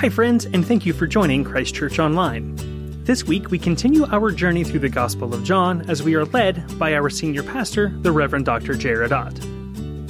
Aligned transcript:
Hi, 0.00 0.08
friends, 0.08 0.46
and 0.46 0.66
thank 0.66 0.86
you 0.86 0.94
for 0.94 1.06
joining 1.06 1.44
Christ 1.44 1.74
Church 1.74 1.98
Online. 1.98 2.56
This 3.04 3.24
week, 3.24 3.50
we 3.50 3.58
continue 3.58 4.06
our 4.06 4.30
journey 4.30 4.64
through 4.64 4.80
the 4.80 4.88
Gospel 4.88 5.34
of 5.34 5.44
John 5.44 5.84
as 5.90 6.02
we 6.02 6.14
are 6.14 6.24
led 6.24 6.78
by 6.78 6.94
our 6.94 7.10
senior 7.10 7.42
pastor, 7.42 7.90
the 8.00 8.10
Reverend 8.10 8.46
Dr. 8.46 8.72
Jared 8.72 9.12
Ott. 9.12 9.38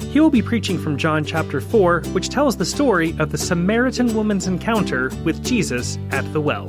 He 0.03 0.21
will 0.21 0.29
be 0.29 0.41
preaching 0.41 0.79
from 0.79 0.97
John 0.97 1.25
chapter 1.25 1.59
4, 1.59 2.03
which 2.13 2.29
tells 2.29 2.55
the 2.55 2.63
story 2.63 3.13
of 3.19 3.33
the 3.33 3.37
Samaritan 3.37 4.15
woman's 4.15 4.47
encounter 4.47 5.11
with 5.25 5.43
Jesus 5.43 5.97
at 6.11 6.23
the 6.31 6.39
well. 6.39 6.67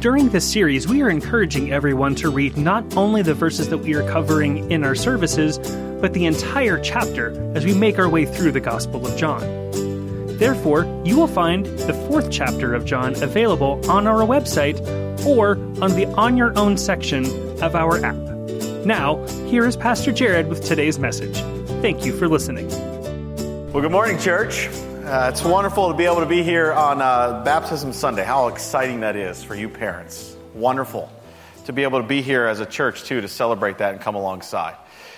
During 0.00 0.28
this 0.28 0.44
series, 0.44 0.86
we 0.86 1.00
are 1.00 1.08
encouraging 1.08 1.72
everyone 1.72 2.14
to 2.16 2.28
read 2.28 2.58
not 2.58 2.94
only 2.94 3.22
the 3.22 3.32
verses 3.32 3.70
that 3.70 3.78
we 3.78 3.94
are 3.94 4.06
covering 4.06 4.70
in 4.70 4.84
our 4.84 4.94
services, 4.94 5.56
but 6.02 6.12
the 6.12 6.26
entire 6.26 6.78
chapter 6.78 7.30
as 7.56 7.64
we 7.64 7.72
make 7.72 7.98
our 7.98 8.10
way 8.10 8.26
through 8.26 8.52
the 8.52 8.60
Gospel 8.60 9.06
of 9.06 9.16
John. 9.16 9.60
Therefore, 10.40 10.86
you 11.04 11.18
will 11.18 11.26
find 11.26 11.66
the 11.66 11.92
fourth 12.08 12.30
chapter 12.30 12.72
of 12.72 12.86
John 12.86 13.12
available 13.22 13.78
on 13.90 14.06
our 14.06 14.26
website 14.26 14.80
or 15.26 15.56
on 15.84 15.94
the 15.94 16.06
On 16.16 16.34
Your 16.34 16.58
Own 16.58 16.78
section 16.78 17.26
of 17.62 17.74
our 17.74 18.02
app. 18.02 18.16
Now, 18.86 19.22
here 19.48 19.66
is 19.66 19.76
Pastor 19.76 20.12
Jared 20.12 20.48
with 20.48 20.64
today's 20.64 20.98
message. 20.98 21.36
Thank 21.82 22.06
you 22.06 22.16
for 22.16 22.26
listening. 22.26 22.70
Well, 23.70 23.82
good 23.82 23.92
morning, 23.92 24.18
church. 24.18 24.68
Uh, 25.04 25.28
it's 25.30 25.44
wonderful 25.44 25.90
to 25.90 25.94
be 25.94 26.06
able 26.06 26.20
to 26.20 26.26
be 26.26 26.42
here 26.42 26.72
on 26.72 27.02
uh, 27.02 27.44
Baptism 27.44 27.92
Sunday. 27.92 28.24
How 28.24 28.48
exciting 28.48 29.00
that 29.00 29.16
is 29.16 29.44
for 29.44 29.54
you 29.54 29.68
parents. 29.68 30.34
Wonderful 30.54 31.12
to 31.66 31.74
be 31.74 31.82
able 31.82 32.00
to 32.00 32.08
be 32.08 32.22
here 32.22 32.46
as 32.46 32.60
a 32.60 32.66
church, 32.66 33.04
too, 33.04 33.20
to 33.20 33.28
celebrate 33.28 33.76
that 33.76 33.92
and 33.92 34.00
come 34.00 34.14
alongside. 34.14 34.74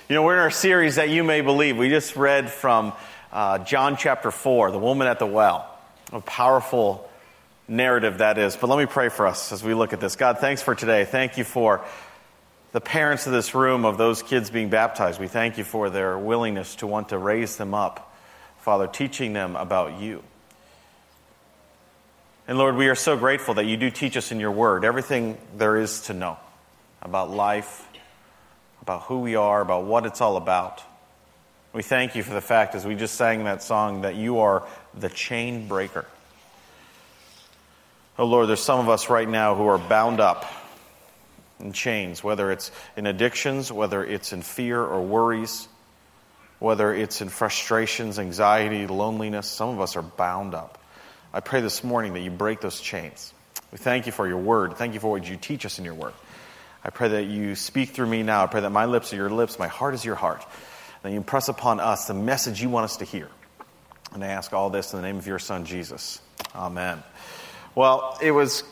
You 0.09 0.17
know, 0.17 0.25
we're 0.25 0.35
in 0.35 0.41
our 0.41 0.51
series 0.51 0.97
that 0.97 1.11
you 1.11 1.23
may 1.23 1.43
believe. 1.43 1.77
We 1.77 1.91
just 1.91 2.17
read 2.17 2.51
from 2.51 2.93
uh, 3.33 3.59
John 3.59 3.97
chapter 3.97 4.31
4, 4.31 4.71
the 4.71 4.79
woman 4.79 5.07
at 5.07 5.19
the 5.19 5.27
well. 5.27 5.69
A 6.13 6.21
powerful 6.21 7.09
narrative 7.67 8.19
that 8.19 8.39
is. 8.39 8.57
But 8.57 8.69
let 8.69 8.79
me 8.79 8.87
pray 8.87 9.09
for 9.09 9.27
us 9.27 9.53
as 9.53 9.65
we 9.65 9.75
look 9.75 9.93
at 9.93 10.01
this. 10.01 10.17
God, 10.17 10.39
thanks 10.39 10.61
for 10.61 10.75
today. 10.75 11.05
Thank 11.05 11.39
you 11.39 11.45
for 11.45 11.85
the 12.73 12.81
parents 12.81 13.27
of 13.27 13.33
this 13.33 13.55
room 13.55 13.85
of 13.85 13.99
those 13.99 14.23
kids 14.23 14.51
being 14.51 14.69
baptized. 14.69 15.21
We 15.21 15.29
thank 15.29 15.59
you 15.59 15.65
for 15.65 15.91
their 15.91 16.19
willingness 16.19 16.77
to 16.77 16.87
want 16.87 17.11
to 17.11 17.19
raise 17.19 17.57
them 17.57 17.75
up. 17.75 18.15
Father, 18.61 18.87
teaching 18.87 19.33
them 19.33 19.57
about 19.57 20.01
you. 20.01 20.23
And 22.47 22.59
Lord, 22.59 22.77
we 22.77 22.89
are 22.89 22.95
so 22.95 23.17
grateful 23.17 23.55
that 23.55 23.65
you 23.65 23.77
do 23.77 23.91
teach 23.91 24.17
us 24.17 24.33
in 24.33 24.41
your 24.41 24.51
word 24.51 24.85
everything 24.85 25.39
there 25.57 25.77
is 25.77 26.03
to 26.03 26.15
know 26.15 26.39
about 27.01 27.31
life, 27.31 27.87
about 28.83 29.03
who 29.03 29.21
we 29.21 29.37
are, 29.37 29.61
about 29.61 29.85
what 29.85 30.07
it's 30.07 30.21
all 30.21 30.37
about. 30.37 30.83
We 31.73 31.83
thank 31.83 32.15
you 32.15 32.23
for 32.23 32.35
the 32.35 32.43
fact, 32.43 32.75
as 32.75 32.85
we 32.85 32.95
just 32.95 33.15
sang 33.15 33.45
that 33.45 33.63
song, 33.63 34.03
that 34.03 34.15
you 34.15 34.41
are 34.41 34.67
the 34.95 35.09
chain 35.09 35.69
breaker. 35.69 36.05
Oh 38.19 38.27
Lord, 38.27 38.47
there's 38.49 38.61
some 38.63 38.79
of 38.79 38.91
us 38.91 39.09
right 39.09 39.29
now 39.29 39.55
who 39.55 39.67
are 39.67 39.79
bound 39.79 40.21
up 40.21 40.45
in 41.61 41.73
chains, 41.73 42.23
whether 42.23 42.53
it's 42.53 42.71
in 42.95 43.07
addictions, 43.07 43.73
whether 43.73 44.05
it's 44.05 44.35
in 44.35 44.43
fear 44.43 44.83
or 44.83 45.01
worries, 45.01 45.67
whether 46.59 46.93
it's 46.93 47.23
in 47.23 47.31
frustrations, 47.31 48.19
anxiety, 48.19 48.87
loneliness. 48.87 49.49
Some 49.49 49.71
of 49.71 49.81
us 49.81 49.97
are 49.97 50.03
bound 50.03 50.55
up. 50.55 50.79
I 51.33 51.41
pray 51.41 51.63
this 51.63 51.83
morning 51.83 52.13
that 52.13 52.21
you 52.21 52.31
break 52.31 52.61
those 52.61 52.83
chains. 52.83 53.33
We 53.71 53.79
thank 53.79 54.05
you 54.05 54.13
for 54.13 54.29
your 54.29 54.37
word. 54.37 54.77
Thank 54.77 54.93
you 54.93 55.01
for 55.01 55.11
what 55.11 55.27
you 55.27 55.39
teach 55.39 55.65
us 55.65 55.79
in 55.79 55.87
your 55.87 55.95
word. 55.95 56.13
I 56.85 56.91
pray 56.91 57.09
that 57.09 57.25
you 57.25 57.55
speak 57.55 57.91
through 57.91 58.09
me 58.09 58.23
now. 58.23 58.43
I 58.43 58.47
pray 58.47 58.61
that 58.61 58.71
my 58.71 58.85
lips 58.85 59.15
are 59.15 59.17
your 59.17 59.31
lips, 59.31 59.59
my 59.59 59.69
heart 59.69 59.95
is 59.95 60.05
your 60.05 60.17
heart 60.17 60.45
that 61.03 61.11
you 61.11 61.17
impress 61.17 61.49
upon 61.49 61.81
us 61.81 62.07
the 62.07 62.15
message 62.15 62.63
you 62.63 62.69
want 62.69 62.85
us 62.85 62.99
to 62.99 63.05
hear. 63.05 63.29
And 64.13 64.25
I 64.25 64.29
ask 64.29 64.53
all 64.53 64.71
this 64.71 64.93
in 64.93 65.01
the 65.01 65.07
name 65.07 65.17
of 65.17 65.27
your 65.27 65.39
Son, 65.39 65.65
Jesus. 65.65 66.21
Amen. 66.55 67.03
Well, 67.75 68.19
it 68.21 68.33
was 68.33 68.63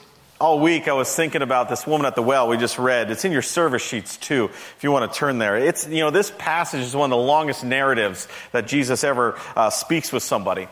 all 0.41 0.59
week 0.59 0.89
I 0.89 0.93
was 0.93 1.15
thinking 1.15 1.43
about 1.43 1.69
this 1.69 1.87
woman 1.87 2.07
at 2.07 2.15
the 2.15 2.23
well 2.23 2.49
we 2.49 2.57
just 2.57 2.79
read. 2.79 3.11
It's 3.11 3.25
in 3.25 3.33
your 3.33 3.43
service 3.43 3.83
sheets 3.83 4.17
too, 4.17 4.47
if 4.47 4.79
you 4.83 4.91
want 4.91 5.11
to 5.11 5.19
turn 5.19 5.39
there. 5.39 5.57
It's, 5.57 5.87
you 5.87 6.01
know, 6.01 6.11
this 6.11 6.33
passage 6.39 6.81
is 6.81 6.95
one 6.95 7.13
of 7.13 7.19
the 7.19 7.25
longest 7.25 7.65
narratives 7.65 8.29
that 8.53 8.67
Jesus 8.67 9.05
ever 9.05 9.39
uh, 9.57 9.71
speaks 9.71 10.13
with 10.13 10.23
somebody. 10.23 10.69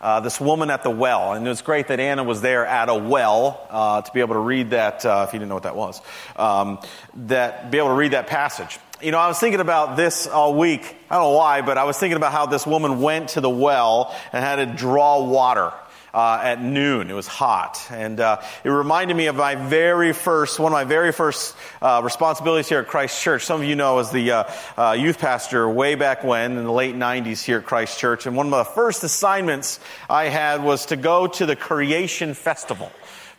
Uh, 0.00 0.20
this 0.20 0.38
woman 0.38 0.68
at 0.68 0.82
the 0.82 0.90
well. 0.90 1.32
And 1.32 1.46
it 1.46 1.48
was 1.48 1.62
great 1.62 1.88
that 1.88 1.98
Anna 1.98 2.24
was 2.24 2.42
there 2.42 2.66
at 2.66 2.88
a 2.88 2.94
well 2.94 3.66
uh, 3.70 4.02
to 4.02 4.12
be 4.12 4.20
able 4.20 4.34
to 4.34 4.40
read 4.40 4.70
that, 4.70 5.04
uh, 5.06 5.24
if 5.26 5.32
you 5.32 5.38
didn't 5.38 5.48
know 5.48 5.54
what 5.54 5.62
that 5.62 5.76
was, 5.76 6.02
um, 6.36 6.78
that 7.14 7.70
be 7.70 7.78
able 7.78 7.88
to 7.88 7.94
read 7.94 8.12
that 8.12 8.26
passage 8.26 8.78
you 9.04 9.10
know, 9.10 9.18
I 9.18 9.28
was 9.28 9.38
thinking 9.38 9.60
about 9.60 9.96
this 9.96 10.26
all 10.26 10.54
week. 10.54 10.96
I 11.10 11.16
don't 11.16 11.24
know 11.24 11.36
why, 11.36 11.60
but 11.60 11.76
I 11.76 11.84
was 11.84 11.98
thinking 11.98 12.16
about 12.16 12.32
how 12.32 12.46
this 12.46 12.66
woman 12.66 13.02
went 13.02 13.30
to 13.30 13.42
the 13.42 13.50
well 13.50 14.14
and 14.32 14.42
had 14.42 14.56
to 14.56 14.66
draw 14.66 15.22
water. 15.24 15.72
Uh, 16.14 16.40
at 16.44 16.62
noon. 16.62 17.10
It 17.10 17.12
was 17.12 17.26
hot. 17.26 17.84
And 17.90 18.20
uh, 18.20 18.40
it 18.62 18.68
reminded 18.68 19.16
me 19.16 19.26
of 19.26 19.34
my 19.34 19.56
very 19.56 20.12
first, 20.12 20.60
one 20.60 20.70
of 20.70 20.76
my 20.76 20.84
very 20.84 21.10
first 21.10 21.56
uh, 21.82 22.02
responsibilities 22.04 22.68
here 22.68 22.78
at 22.78 22.86
Christ 22.86 23.20
Church. 23.20 23.44
Some 23.44 23.62
of 23.62 23.66
you 23.66 23.74
know 23.74 23.98
as 23.98 24.12
the 24.12 24.30
uh, 24.30 24.44
uh, 24.78 24.92
youth 24.92 25.18
pastor 25.18 25.68
way 25.68 25.96
back 25.96 26.22
when 26.22 26.56
in 26.56 26.62
the 26.62 26.70
late 26.70 26.94
90s 26.94 27.42
here 27.42 27.58
at 27.58 27.66
Christ 27.66 27.98
Church. 27.98 28.26
And 28.26 28.36
one 28.36 28.46
of 28.46 28.52
the 28.52 28.62
first 28.62 29.02
assignments 29.02 29.80
I 30.08 30.26
had 30.26 30.62
was 30.62 30.86
to 30.86 30.96
go 30.96 31.26
to 31.26 31.46
the 31.46 31.56
Creation 31.56 32.34
Festival 32.34 32.92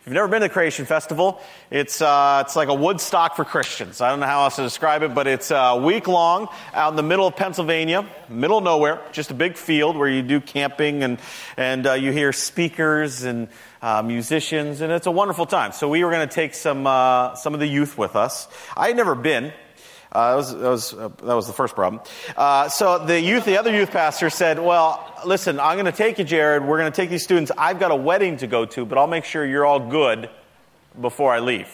you've 0.06 0.14
never 0.14 0.28
been 0.28 0.42
to 0.42 0.48
Creation 0.48 0.86
Festival, 0.86 1.40
it's, 1.68 2.00
uh, 2.00 2.44
it's 2.46 2.54
like 2.54 2.68
a 2.68 2.74
Woodstock 2.74 3.34
for 3.34 3.44
Christians. 3.44 4.00
I 4.00 4.10
don't 4.10 4.20
know 4.20 4.26
how 4.26 4.44
else 4.44 4.54
to 4.54 4.62
describe 4.62 5.02
it, 5.02 5.16
but 5.16 5.26
it's 5.26 5.50
a 5.50 5.76
week 5.76 6.06
long 6.06 6.46
out 6.72 6.90
in 6.90 6.96
the 6.96 7.02
middle 7.02 7.26
of 7.26 7.34
Pennsylvania, 7.34 8.08
middle 8.28 8.58
of 8.58 8.62
nowhere, 8.62 9.00
just 9.10 9.32
a 9.32 9.34
big 9.34 9.56
field 9.56 9.96
where 9.96 10.08
you 10.08 10.22
do 10.22 10.40
camping 10.40 11.02
and, 11.02 11.18
and 11.56 11.88
uh, 11.88 11.94
you 11.94 12.12
hear 12.12 12.32
speakers 12.32 13.24
and 13.24 13.48
uh, 13.82 14.00
musicians, 14.00 14.80
and 14.80 14.92
it's 14.92 15.08
a 15.08 15.10
wonderful 15.10 15.44
time. 15.44 15.72
So 15.72 15.88
we 15.88 16.04
were 16.04 16.12
going 16.12 16.28
to 16.28 16.32
take 16.32 16.54
some, 16.54 16.86
uh, 16.86 17.34
some 17.34 17.52
of 17.52 17.58
the 17.58 17.66
youth 17.66 17.98
with 17.98 18.14
us. 18.14 18.46
I 18.76 18.86
had 18.86 18.96
never 18.96 19.16
been. 19.16 19.52
Uh, 20.16 20.30
that, 20.30 20.36
was, 20.36 20.52
that, 20.54 20.68
was, 20.70 20.94
uh, 20.94 21.08
that 21.24 21.34
was 21.34 21.46
the 21.46 21.52
first 21.52 21.74
problem. 21.74 22.02
Uh, 22.38 22.70
so 22.70 23.04
the 23.04 23.20
youth, 23.20 23.44
the 23.44 23.58
other 23.58 23.70
youth 23.70 23.90
pastor 23.90 24.30
said, 24.30 24.58
well, 24.58 25.14
listen, 25.26 25.60
I'm 25.60 25.74
going 25.76 25.84
to 25.84 25.92
take 25.92 26.18
you, 26.18 26.24
Jared. 26.24 26.64
We're 26.64 26.78
going 26.78 26.90
to 26.90 26.96
take 26.96 27.10
these 27.10 27.22
students. 27.22 27.52
I've 27.58 27.78
got 27.78 27.90
a 27.90 27.96
wedding 27.96 28.38
to 28.38 28.46
go 28.46 28.64
to, 28.64 28.86
but 28.86 28.96
I'll 28.96 29.08
make 29.08 29.26
sure 29.26 29.44
you're 29.44 29.66
all 29.66 29.90
good 29.90 30.30
before 30.98 31.34
I 31.34 31.40
leave. 31.40 31.68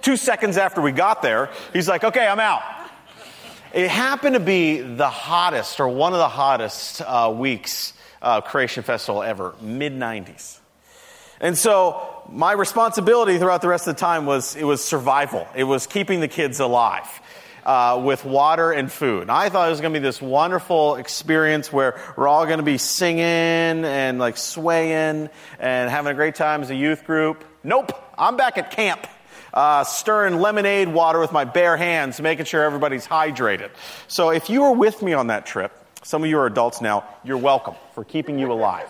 Two 0.00 0.16
seconds 0.16 0.56
after 0.56 0.80
we 0.80 0.92
got 0.92 1.22
there, 1.22 1.50
he's 1.72 1.88
like, 1.88 2.04
okay, 2.04 2.24
I'm 2.24 2.38
out. 2.38 2.62
It 3.72 3.90
happened 3.90 4.34
to 4.34 4.40
be 4.40 4.80
the 4.80 5.10
hottest, 5.10 5.80
or 5.80 5.88
one 5.88 6.12
of 6.12 6.20
the 6.20 6.28
hottest 6.28 7.00
uh, 7.00 7.34
weeks 7.36 7.94
uh, 8.22 8.42
Creation 8.42 8.84
Festival 8.84 9.24
ever, 9.24 9.56
mid 9.60 9.92
90s. 9.92 10.60
And 11.40 11.58
so 11.58 12.13
my 12.30 12.52
responsibility 12.52 13.38
throughout 13.38 13.62
the 13.62 13.68
rest 13.68 13.86
of 13.86 13.96
the 13.96 14.00
time 14.00 14.26
was 14.26 14.56
it 14.56 14.64
was 14.64 14.82
survival. 14.82 15.46
It 15.54 15.64
was 15.64 15.86
keeping 15.86 16.20
the 16.20 16.28
kids 16.28 16.60
alive 16.60 17.08
uh, 17.64 18.00
with 18.04 18.24
water 18.24 18.72
and 18.72 18.90
food. 18.90 19.30
I 19.30 19.48
thought 19.48 19.68
it 19.68 19.70
was 19.70 19.80
going 19.80 19.92
to 19.92 20.00
be 20.00 20.02
this 20.02 20.20
wonderful 20.20 20.96
experience 20.96 21.72
where 21.72 22.00
we're 22.16 22.28
all 22.28 22.46
going 22.46 22.58
to 22.58 22.64
be 22.64 22.78
singing 22.78 23.24
and 23.24 24.18
like 24.18 24.36
swaying 24.36 25.30
and 25.58 25.90
having 25.90 26.12
a 26.12 26.14
great 26.14 26.34
time 26.34 26.62
as 26.62 26.70
a 26.70 26.76
youth 26.76 27.04
group. 27.04 27.44
Nope, 27.62 27.92
I'm 28.18 28.36
back 28.36 28.58
at 28.58 28.70
camp. 28.70 29.06
Uh, 29.52 29.84
stirring 29.84 30.40
lemonade 30.40 30.88
water 30.88 31.20
with 31.20 31.30
my 31.30 31.44
bare 31.44 31.76
hands, 31.76 32.20
making 32.20 32.44
sure 32.44 32.64
everybody's 32.64 33.06
hydrated. 33.06 33.70
So 34.08 34.30
if 34.30 34.50
you 34.50 34.62
were 34.62 34.72
with 34.72 35.00
me 35.00 35.12
on 35.12 35.28
that 35.28 35.46
trip, 35.46 35.72
some 36.02 36.24
of 36.24 36.28
you 36.28 36.38
are 36.38 36.46
adults 36.46 36.80
now, 36.80 37.04
you're 37.22 37.38
welcome 37.38 37.74
for 37.94 38.04
keeping 38.04 38.38
you 38.38 38.52
alive 38.52 38.88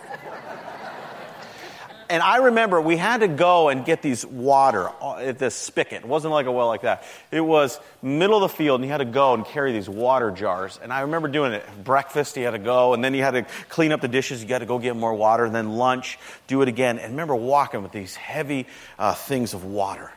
and 2.09 2.21
I 2.21 2.37
remember 2.37 2.79
we 2.81 2.97
had 2.97 3.21
to 3.21 3.27
go 3.27 3.69
and 3.69 3.85
get 3.85 4.01
these 4.01 4.25
water 4.25 4.89
at 5.01 5.39
this 5.39 5.55
spigot. 5.55 6.03
It 6.03 6.05
wasn't 6.05 6.33
like 6.33 6.45
a 6.45 6.51
well 6.51 6.67
like 6.67 6.81
that. 6.81 7.03
It 7.31 7.41
was 7.41 7.79
middle 8.01 8.43
of 8.43 8.51
the 8.51 8.55
field, 8.57 8.81
and 8.81 8.85
you 8.85 8.91
had 8.91 8.99
to 8.99 9.05
go 9.05 9.33
and 9.33 9.45
carry 9.45 9.71
these 9.71 9.89
water 9.89 10.31
jars. 10.31 10.79
And 10.81 10.93
I 10.93 11.01
remember 11.01 11.27
doing 11.27 11.53
it. 11.53 11.63
Breakfast, 11.83 12.37
you 12.37 12.45
had 12.45 12.51
to 12.51 12.59
go, 12.59 12.93
and 12.93 13.03
then 13.03 13.13
you 13.13 13.23
had 13.23 13.31
to 13.31 13.45
clean 13.69 13.91
up 13.91 14.01
the 14.01 14.07
dishes. 14.07 14.41
You 14.41 14.47
got 14.47 14.59
to 14.59 14.65
go 14.65 14.79
get 14.79 14.95
more 14.95 15.13
water, 15.13 15.45
and 15.45 15.53
then 15.53 15.73
lunch, 15.77 16.17
do 16.47 16.61
it 16.61 16.67
again. 16.67 16.99
And 16.99 17.11
remember 17.11 17.35
walking 17.35 17.83
with 17.83 17.91
these 17.91 18.15
heavy 18.15 18.67
uh, 18.97 19.13
things 19.13 19.53
of 19.53 19.65
water 19.65 20.11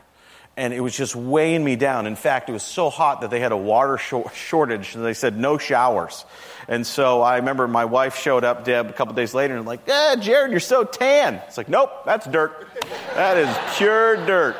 and 0.59 0.73
it 0.73 0.81
was 0.81 0.95
just 0.95 1.15
weighing 1.15 1.63
me 1.63 1.77
down. 1.77 2.05
In 2.05 2.17
fact, 2.17 2.49
it 2.49 2.51
was 2.51 2.63
so 2.63 2.89
hot 2.89 3.21
that 3.21 3.29
they 3.29 3.39
had 3.39 3.53
a 3.53 3.57
water 3.57 3.97
shortage, 3.97 4.93
and 4.93 5.05
they 5.05 5.13
said 5.13 5.37
no 5.37 5.57
showers. 5.57 6.25
And 6.67 6.85
so 6.85 7.21
I 7.21 7.37
remember 7.37 7.67
my 7.67 7.85
wife 7.85 8.17
showed 8.17 8.43
up, 8.43 8.65
Deb, 8.65 8.89
a 8.89 8.93
couple 8.93 9.13
days 9.13 9.33
later, 9.33 9.55
and 9.55 9.65
like, 9.65 9.79
"Yeah, 9.87 10.15
Jared, 10.19 10.51
you're 10.51 10.59
so 10.59 10.83
tan." 10.83 11.35
It's 11.47 11.57
like, 11.57 11.69
nope, 11.69 12.05
that's 12.05 12.27
dirt. 12.27 12.67
That 13.15 13.37
is 13.37 13.77
pure 13.77 14.17
dirt. 14.25 14.57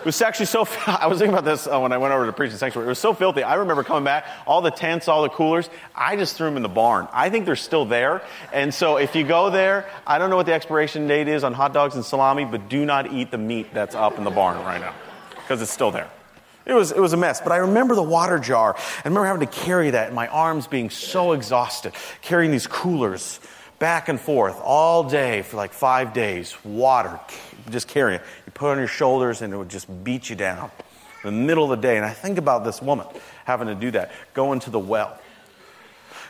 It 0.00 0.06
was 0.06 0.22
actually 0.22 0.46
so, 0.46 0.66
I 0.86 1.08
was 1.08 1.18
thinking 1.18 1.34
about 1.34 1.44
this 1.44 1.66
uh, 1.66 1.78
when 1.78 1.92
I 1.92 1.98
went 1.98 2.14
over 2.14 2.24
to 2.24 2.32
preach 2.32 2.52
the 2.52 2.58
sanctuary. 2.58 2.86
It 2.86 2.88
was 2.88 2.98
so 2.98 3.12
filthy. 3.12 3.42
I 3.42 3.56
remember 3.56 3.84
coming 3.84 4.04
back, 4.04 4.26
all 4.46 4.62
the 4.62 4.70
tents, 4.70 5.08
all 5.08 5.22
the 5.22 5.28
coolers, 5.28 5.68
I 5.94 6.16
just 6.16 6.36
threw 6.36 6.46
them 6.46 6.56
in 6.56 6.62
the 6.62 6.70
barn. 6.70 7.06
I 7.12 7.28
think 7.28 7.44
they're 7.44 7.54
still 7.54 7.84
there. 7.84 8.22
And 8.50 8.72
so 8.72 8.96
if 8.96 9.14
you 9.14 9.24
go 9.24 9.50
there, 9.50 9.90
I 10.06 10.18
don't 10.18 10.30
know 10.30 10.36
what 10.36 10.46
the 10.46 10.54
expiration 10.54 11.06
date 11.06 11.28
is 11.28 11.44
on 11.44 11.52
hot 11.52 11.74
dogs 11.74 11.96
and 11.96 12.04
salami, 12.04 12.46
but 12.46 12.70
do 12.70 12.86
not 12.86 13.12
eat 13.12 13.30
the 13.30 13.36
meat 13.36 13.74
that's 13.74 13.94
up 13.94 14.16
in 14.16 14.24
the 14.24 14.30
barn 14.30 14.56
right 14.64 14.80
now 14.80 14.94
because 15.34 15.60
it's 15.60 15.70
still 15.70 15.90
there. 15.90 16.08
It 16.64 16.72
was, 16.72 16.92
it 16.92 17.00
was 17.00 17.12
a 17.12 17.18
mess. 17.18 17.42
But 17.42 17.52
I 17.52 17.58
remember 17.58 17.94
the 17.94 18.02
water 18.02 18.38
jar. 18.38 18.76
I 18.78 19.02
remember 19.04 19.26
having 19.26 19.46
to 19.46 19.52
carry 19.52 19.90
that 19.90 20.06
and 20.06 20.14
my 20.14 20.28
arms 20.28 20.66
being 20.66 20.88
so 20.88 21.32
exhausted, 21.32 21.92
carrying 22.22 22.52
these 22.52 22.66
coolers 22.66 23.38
back 23.78 24.08
and 24.08 24.18
forth 24.18 24.58
all 24.62 25.04
day 25.04 25.42
for 25.42 25.58
like 25.58 25.74
five 25.74 26.14
days, 26.14 26.56
water, 26.64 27.20
just 27.70 27.88
carrying 27.88 28.20
it. 28.20 28.26
You 28.46 28.52
put 28.52 28.68
it 28.68 28.72
on 28.72 28.78
your 28.78 28.86
shoulders 28.86 29.42
and 29.42 29.52
it 29.52 29.56
would 29.56 29.68
just 29.68 30.04
beat 30.04 30.30
you 30.30 30.36
down 30.36 30.70
in 31.24 31.34
the 31.34 31.46
middle 31.46 31.64
of 31.64 31.70
the 31.70 31.86
day. 31.86 31.96
And 31.96 32.04
I 32.04 32.12
think 32.12 32.38
about 32.38 32.64
this 32.64 32.80
woman 32.80 33.06
having 33.44 33.68
to 33.68 33.74
do 33.74 33.90
that, 33.92 34.12
going 34.34 34.60
to 34.60 34.70
the 34.70 34.78
well. 34.78 35.18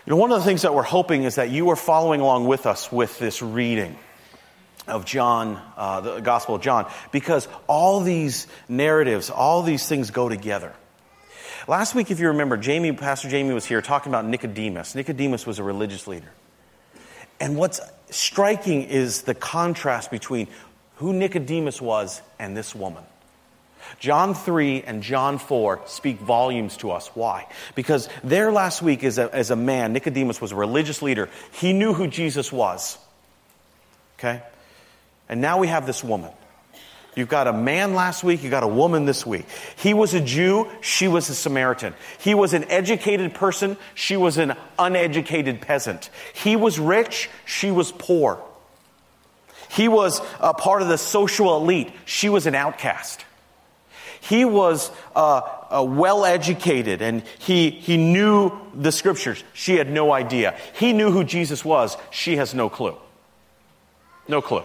You 0.07 0.11
know, 0.11 0.17
one 0.17 0.33
of 0.33 0.39
the 0.39 0.45
things 0.45 0.63
that 0.63 0.75
we're 0.75 0.83
hoping 0.83 1.25
is 1.25 1.35
that 1.35 1.51
you 1.51 1.71
are 1.71 1.77
following 1.77 2.21
along 2.21 2.47
with 2.47 2.67
us 2.67 2.91
with 2.91 3.19
this 3.19 3.43
reading 3.43 3.97
of 4.89 5.05
John, 5.05 5.61
uh, 5.77 6.01
the 6.01 6.21
Gospel 6.21 6.55
of 6.55 6.63
John, 6.63 6.91
because 7.13 7.47
all 7.67 8.01
these 8.01 8.47
narratives, 8.69 9.31
all 9.31 9.63
these 9.63 9.87
things 9.87 10.11
go 10.11 10.29
together. 10.29 10.73
Last 11.69 11.95
week, 11.95 12.11
if 12.11 12.19
you 12.19 12.29
remember, 12.29 12.57
Jamie, 12.57 12.93
Pastor 12.93 13.29
Jamie 13.29 13.53
was 13.53 13.67
here 13.67 13.83
talking 13.83 14.11
about 14.11 14.25
Nicodemus. 14.25 14.95
Nicodemus 14.95 15.47
was 15.47 15.59
a 15.59 15.63
religious 15.63 16.07
leader. 16.07 16.31
And 17.39 17.57
what's 17.57 17.81
striking 18.11 18.85
is 18.85 19.23
the 19.23 19.35
contrast 19.35 20.11
between 20.11 20.49
who 21.01 21.15
Nicodemus 21.15 21.81
was 21.81 22.21
and 22.39 22.55
this 22.55 22.75
woman. 22.75 23.03
John 24.01 24.35
3 24.35 24.83
and 24.83 25.03
John 25.03 25.39
4 25.39 25.81
speak 25.87 26.19
volumes 26.19 26.77
to 26.79 26.91
us. 26.91 27.09
Why? 27.15 27.47
Because 27.75 28.11
there 28.23 28.53
last 28.53 28.83
week, 28.83 29.03
as 29.03 29.17
a, 29.17 29.35
as 29.35 29.51
a 29.51 29.57
man, 29.57 29.95
Nicodemus 29.95 30.43
was 30.43 30.53
a 30.53 30.57
religious 30.57 31.01
leader. 31.01 31.31
He 31.53 31.73
knew 31.73 31.95
who 31.95 32.07
Jesus 32.07 32.53
was. 32.53 32.99
Okay? 34.19 34.43
And 35.27 35.41
now 35.41 35.59
we 35.59 35.69
have 35.69 35.87
this 35.87 36.05
woman. 36.05 36.33
You've 37.17 37.31
got 37.31 37.47
a 37.47 37.53
man 37.55 37.95
last 37.95 38.23
week, 38.23 38.43
you 38.43 38.51
got 38.51 38.63
a 38.63 38.69
woman 38.69 39.07
this 39.07 39.25
week. 39.25 39.47
He 39.77 39.95
was 39.95 40.13
a 40.13 40.21
Jew, 40.21 40.69
she 40.83 41.09
was 41.09 41.31
a 41.31 41.35
Samaritan. 41.35 41.95
He 42.19 42.35
was 42.35 42.53
an 42.53 42.65
educated 42.65 43.33
person, 43.33 43.79
she 43.95 44.19
was 44.19 44.37
an 44.37 44.55
uneducated 44.79 45.63
peasant. 45.63 46.11
He 46.35 46.57
was 46.57 46.79
rich, 46.79 47.31
she 47.47 47.71
was 47.71 47.91
poor. 47.91 48.45
He 49.71 49.89
was 49.89 50.21
a 50.41 50.53
part 50.53 50.83
of 50.83 50.89
the 50.89 50.99
social 50.99 51.57
elite, 51.57 51.93
she 52.05 52.29
was 52.29 52.47
an 52.47 52.55
outcast. 52.55 53.25
He 54.23 54.45
was 54.45 54.91
uh, 55.17 55.41
uh, 55.71 55.83
well 55.89 56.27
educated 56.27 57.01
and 57.01 57.23
he, 57.39 57.71
he 57.71 57.97
knew 57.97 58.53
the 58.75 58.93
scriptures. 58.93 59.43
She 59.55 59.77
had 59.77 59.91
no 59.91 60.13
idea. 60.13 60.59
He 60.75 60.93
knew 60.93 61.11
who 61.11 61.25
Jesus 61.25 61.65
was. 61.65 61.97
She 62.11 62.37
has 62.37 62.53
no 62.53 62.69
clue. 62.69 62.97
No 64.29 64.43
clue. 64.43 64.63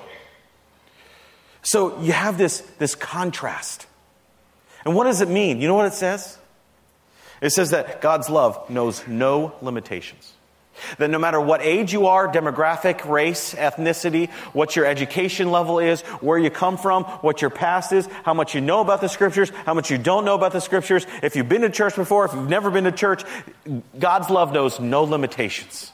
So 1.62 2.02
you 2.02 2.12
have 2.12 2.38
this, 2.38 2.62
this 2.80 2.96
contrast. 2.96 3.88
And 4.84 4.94
what 4.94 5.06
does 5.06 5.22
it 5.22 5.30
mean? 5.30 5.62
You 5.62 5.68
know 5.70 5.76
what 5.76 5.88
it 5.88 5.94
says? 5.94 6.38
It 7.42 7.52
says 7.52 7.72
that 7.72 8.02
God's 8.02 8.30
love 8.30 8.70
knows 8.70 9.08
no 9.08 9.56
limitations. 9.62 10.35
That 10.98 11.10
no 11.10 11.20
matter 11.20 11.40
what 11.40 11.62
age 11.62 11.94
you 11.94 12.08
are, 12.08 12.28
demographic, 12.28 13.08
race, 13.10 13.54
ethnicity, 13.54 14.30
what 14.54 14.76
your 14.76 14.86
education 14.86 15.52
level 15.52 15.80
is, 15.80 16.02
where 16.22 16.38
you 16.38 16.50
come 16.50 16.78
from, 16.78 17.04
what 17.04 17.42
your 17.42 17.50
past 17.50 17.94
is, 17.94 18.08
how 18.24 18.34
much 18.34 18.56
you 18.56 18.62
know 18.62 18.82
about 18.82 19.02
the 19.02 19.08
scriptures, 19.08 19.50
how 19.66 19.74
much 19.74 19.90
you 19.90 19.98
don't 19.98 20.26
know 20.26 20.36
about 20.36 20.52
the 20.52 20.60
scriptures, 20.60 21.06
if 21.24 21.36
you've 21.36 21.50
been 21.50 21.62
to 21.62 21.70
church 21.70 21.96
before, 21.96 22.26
if 22.26 22.34
you've 22.34 22.50
never 22.50 22.70
been 22.72 22.84
to 22.84 22.92
church, 22.92 23.24
God's 23.98 24.30
love 24.30 24.52
knows 24.52 24.80
no 24.80 25.04
limitations. 25.04 25.92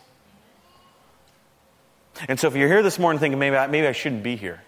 And 2.28 2.40
so 2.40 2.48
if 2.48 2.56
you're 2.56 2.68
here 2.68 2.84
this 2.84 3.00
morning 3.00 3.20
thinking, 3.20 3.40
maybe 3.40 3.56
I, 3.56 3.68
maybe 3.68 3.88
I 3.88 3.94
shouldn't 3.94 4.24
be 4.24 4.36
here, 4.36 4.62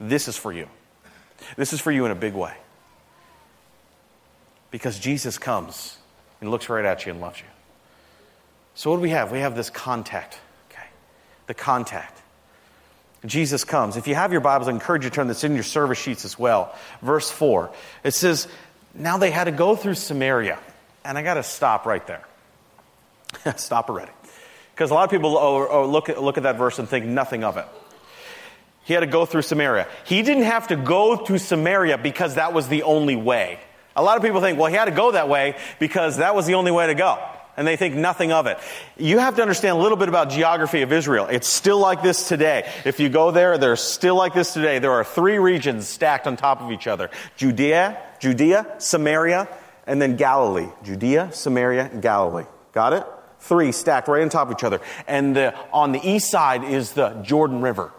this 0.00 0.28
is 0.28 0.36
for 0.36 0.52
you. 0.52 0.68
This 1.56 1.72
is 1.72 1.80
for 1.80 1.90
you 1.90 2.04
in 2.04 2.10
a 2.10 2.16
big 2.16 2.34
way. 2.34 2.54
Because 4.70 4.98
Jesus 4.98 5.38
comes 5.38 5.98
and 6.40 6.50
looks 6.50 6.68
right 6.68 6.84
at 6.84 7.04
you 7.06 7.12
and 7.12 7.20
loves 7.20 7.40
you. 7.40 7.46
So, 8.74 8.90
what 8.90 8.96
do 8.96 9.02
we 9.02 9.10
have? 9.10 9.30
We 9.30 9.40
have 9.40 9.54
this 9.54 9.70
contact. 9.70 10.38
Okay. 10.70 10.86
The 11.46 11.54
contact. 11.54 12.22
Jesus 13.24 13.64
comes. 13.64 13.96
If 13.96 14.08
you 14.08 14.14
have 14.14 14.32
your 14.32 14.40
Bibles, 14.40 14.68
I 14.68 14.72
encourage 14.72 15.04
you 15.04 15.10
to 15.10 15.14
turn 15.14 15.28
this 15.28 15.44
in 15.44 15.54
your 15.54 15.62
service 15.62 15.98
sheets 15.98 16.24
as 16.24 16.38
well. 16.38 16.74
Verse 17.02 17.30
4. 17.30 17.70
It 18.02 18.14
says, 18.14 18.48
Now 18.94 19.18
they 19.18 19.30
had 19.30 19.44
to 19.44 19.52
go 19.52 19.76
through 19.76 19.94
Samaria. 19.94 20.58
And 21.04 21.18
I 21.18 21.22
got 21.22 21.34
to 21.34 21.42
stop 21.42 21.86
right 21.86 22.04
there. 22.06 22.24
stop 23.56 23.90
already. 23.90 24.12
Because 24.74 24.90
a 24.90 24.94
lot 24.94 25.04
of 25.04 25.10
people 25.10 25.32
look, 25.88 26.08
at, 26.08 26.22
look 26.22 26.36
at 26.36 26.44
that 26.44 26.56
verse 26.56 26.78
and 26.78 26.88
think 26.88 27.04
nothing 27.04 27.44
of 27.44 27.56
it. 27.56 27.66
He 28.84 28.94
had 28.94 29.00
to 29.00 29.06
go 29.06 29.26
through 29.26 29.42
Samaria. 29.42 29.86
He 30.04 30.22
didn't 30.22 30.44
have 30.44 30.68
to 30.68 30.76
go 30.76 31.16
through 31.16 31.38
Samaria 31.38 31.98
because 31.98 32.34
that 32.34 32.52
was 32.52 32.68
the 32.68 32.82
only 32.82 33.14
way. 33.14 33.60
A 33.94 34.02
lot 34.02 34.16
of 34.16 34.22
people 34.24 34.40
think, 34.40 34.58
well, 34.58 34.68
he 34.68 34.74
had 34.74 34.86
to 34.86 34.90
go 34.90 35.12
that 35.12 35.28
way 35.28 35.56
because 35.78 36.16
that 36.16 36.34
was 36.34 36.46
the 36.46 36.54
only 36.54 36.72
way 36.72 36.88
to 36.88 36.94
go 36.94 37.18
and 37.56 37.66
they 37.66 37.76
think 37.76 37.94
nothing 37.94 38.32
of 38.32 38.46
it. 38.46 38.58
You 38.96 39.18
have 39.18 39.36
to 39.36 39.42
understand 39.42 39.76
a 39.76 39.80
little 39.80 39.96
bit 39.96 40.08
about 40.08 40.30
geography 40.30 40.82
of 40.82 40.92
Israel. 40.92 41.26
It's 41.26 41.48
still 41.48 41.78
like 41.78 42.02
this 42.02 42.28
today. 42.28 42.70
If 42.84 43.00
you 43.00 43.08
go 43.08 43.30
there, 43.30 43.58
they're 43.58 43.76
still 43.76 44.16
like 44.16 44.34
this 44.34 44.54
today. 44.54 44.78
There 44.78 44.92
are 44.92 45.04
three 45.04 45.38
regions 45.38 45.88
stacked 45.88 46.26
on 46.26 46.36
top 46.36 46.60
of 46.60 46.70
each 46.72 46.86
other. 46.86 47.10
Judea, 47.36 47.98
Judea, 48.20 48.74
Samaria, 48.78 49.48
and 49.86 50.00
then 50.00 50.16
Galilee. 50.16 50.68
Judea, 50.82 51.30
Samaria, 51.32 51.90
and 51.92 52.02
Galilee. 52.02 52.44
Got 52.72 52.94
it? 52.94 53.06
Three 53.40 53.72
stacked 53.72 54.08
right 54.08 54.22
on 54.22 54.28
top 54.28 54.48
of 54.48 54.56
each 54.56 54.64
other. 54.64 54.80
And 55.06 55.36
the, 55.36 55.54
on 55.72 55.92
the 55.92 56.00
east 56.02 56.30
side 56.30 56.64
is 56.64 56.92
the 56.92 57.10
Jordan 57.22 57.60
River. 57.60 57.92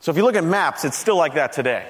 So 0.00 0.10
if 0.10 0.16
you 0.16 0.24
look 0.24 0.36
at 0.36 0.44
maps, 0.44 0.84
it's 0.84 0.96
still 0.96 1.16
like 1.16 1.34
that 1.34 1.52
today. 1.52 1.86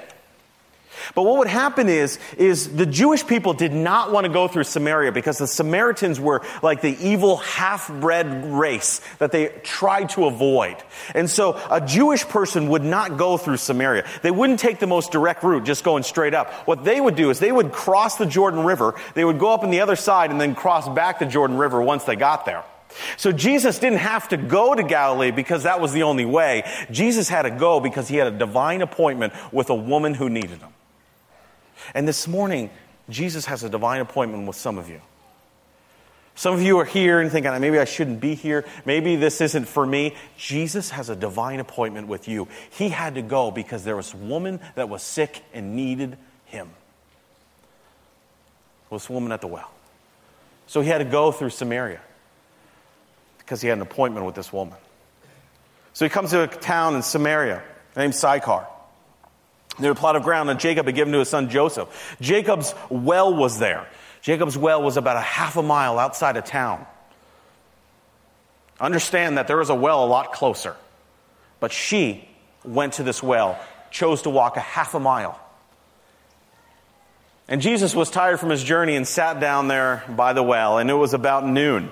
But 1.14 1.22
what 1.22 1.38
would 1.38 1.48
happen 1.48 1.88
is, 1.88 2.18
is 2.36 2.74
the 2.74 2.86
Jewish 2.86 3.26
people 3.26 3.54
did 3.54 3.72
not 3.72 4.12
want 4.12 4.26
to 4.26 4.32
go 4.32 4.48
through 4.48 4.64
Samaria 4.64 5.12
because 5.12 5.38
the 5.38 5.46
Samaritans 5.46 6.20
were 6.20 6.42
like 6.62 6.80
the 6.80 6.96
evil 7.00 7.38
half-bred 7.38 8.52
race 8.52 9.00
that 9.18 9.32
they 9.32 9.48
tried 9.62 10.10
to 10.10 10.26
avoid. 10.26 10.76
And 11.14 11.28
so 11.28 11.60
a 11.70 11.80
Jewish 11.80 12.26
person 12.26 12.68
would 12.68 12.84
not 12.84 13.16
go 13.16 13.36
through 13.36 13.56
Samaria. 13.56 14.06
They 14.22 14.30
wouldn't 14.30 14.60
take 14.60 14.78
the 14.78 14.86
most 14.86 15.12
direct 15.12 15.42
route, 15.42 15.64
just 15.64 15.84
going 15.84 16.02
straight 16.02 16.34
up. 16.34 16.52
What 16.66 16.84
they 16.84 17.00
would 17.00 17.16
do 17.16 17.30
is 17.30 17.38
they 17.38 17.52
would 17.52 17.72
cross 17.72 18.16
the 18.16 18.26
Jordan 18.26 18.64
River, 18.64 18.94
they 19.14 19.24
would 19.24 19.38
go 19.38 19.52
up 19.52 19.62
on 19.62 19.70
the 19.70 19.80
other 19.80 19.96
side 19.96 20.30
and 20.30 20.40
then 20.40 20.54
cross 20.54 20.88
back 20.88 21.18
the 21.18 21.26
Jordan 21.26 21.56
River 21.56 21.82
once 21.82 22.04
they 22.04 22.16
got 22.16 22.44
there. 22.44 22.64
So 23.16 23.32
Jesus 23.32 23.78
didn't 23.78 24.00
have 24.00 24.28
to 24.28 24.36
go 24.36 24.74
to 24.74 24.82
Galilee 24.82 25.30
because 25.30 25.62
that 25.62 25.80
was 25.80 25.92
the 25.92 26.02
only 26.02 26.26
way. 26.26 26.70
Jesus 26.90 27.28
had 27.28 27.42
to 27.42 27.50
go 27.50 27.80
because 27.80 28.08
he 28.08 28.16
had 28.16 28.26
a 28.26 28.36
divine 28.36 28.82
appointment 28.82 29.32
with 29.50 29.70
a 29.70 29.74
woman 29.74 30.14
who 30.14 30.28
needed 30.28 30.58
him. 30.58 30.68
And 31.94 32.06
this 32.06 32.26
morning, 32.28 32.70
Jesus 33.08 33.46
has 33.46 33.64
a 33.64 33.68
divine 33.68 34.00
appointment 34.00 34.46
with 34.46 34.56
some 34.56 34.78
of 34.78 34.88
you. 34.88 35.00
Some 36.34 36.54
of 36.54 36.62
you 36.62 36.78
are 36.78 36.84
here 36.84 37.20
and 37.20 37.30
thinking, 37.30 37.52
maybe 37.60 37.78
I 37.78 37.84
shouldn't 37.84 38.20
be 38.20 38.34
here. 38.34 38.64
Maybe 38.86 39.16
this 39.16 39.40
isn't 39.42 39.66
for 39.66 39.84
me. 39.84 40.14
Jesus 40.38 40.90
has 40.90 41.10
a 41.10 41.16
divine 41.16 41.60
appointment 41.60 42.08
with 42.08 42.26
you. 42.26 42.48
He 42.70 42.88
had 42.88 43.16
to 43.16 43.22
go 43.22 43.50
because 43.50 43.84
there 43.84 43.96
was 43.96 44.14
a 44.14 44.16
woman 44.16 44.60
that 44.74 44.88
was 44.88 45.02
sick 45.02 45.42
and 45.52 45.76
needed 45.76 46.16
him. 46.46 46.70
It 48.90 48.94
was 48.94 49.10
woman 49.10 49.30
at 49.32 49.42
the 49.42 49.46
well. 49.46 49.70
So 50.66 50.80
he 50.80 50.88
had 50.88 50.98
to 50.98 51.04
go 51.04 51.32
through 51.32 51.50
Samaria 51.50 52.00
because 53.38 53.60
he 53.60 53.68
had 53.68 53.76
an 53.76 53.82
appointment 53.82 54.24
with 54.24 54.34
this 54.34 54.52
woman. 54.52 54.78
So 55.92 56.06
he 56.06 56.08
comes 56.08 56.30
to 56.30 56.44
a 56.44 56.46
town 56.46 56.94
in 56.94 57.02
Samaria 57.02 57.62
named 57.94 58.14
Sychar. 58.14 58.66
There 59.78 59.90
was 59.90 59.98
a 59.98 60.00
plot 60.00 60.16
of 60.16 60.22
ground 60.22 60.48
that 60.48 60.58
Jacob 60.58 60.86
had 60.86 60.94
given 60.94 61.12
to 61.12 61.20
his 61.20 61.28
son 61.28 61.48
Joseph. 61.48 62.16
Jacob's 62.20 62.74
well 62.90 63.34
was 63.34 63.58
there. 63.58 63.86
Jacob's 64.20 64.56
well 64.56 64.82
was 64.82 64.96
about 64.96 65.16
a 65.16 65.20
half 65.20 65.56
a 65.56 65.62
mile 65.62 65.98
outside 65.98 66.36
of 66.36 66.44
town. 66.44 66.86
Understand 68.80 69.38
that 69.38 69.48
there 69.48 69.60
is 69.60 69.70
a 69.70 69.74
well 69.74 70.04
a 70.04 70.06
lot 70.06 70.32
closer. 70.32 70.76
But 71.60 71.72
she 71.72 72.28
went 72.64 72.94
to 72.94 73.02
this 73.02 73.22
well, 73.22 73.58
chose 73.90 74.22
to 74.22 74.30
walk 74.30 74.56
a 74.56 74.60
half 74.60 74.94
a 74.94 75.00
mile. 75.00 75.38
And 77.48 77.60
Jesus 77.60 77.94
was 77.94 78.10
tired 78.10 78.40
from 78.40 78.50
his 78.50 78.62
journey 78.62 78.96
and 78.96 79.06
sat 79.06 79.40
down 79.40 79.68
there 79.68 80.04
by 80.08 80.32
the 80.32 80.42
well, 80.42 80.78
and 80.78 80.90
it 80.90 80.94
was 80.94 81.14
about 81.14 81.46
noon. 81.46 81.90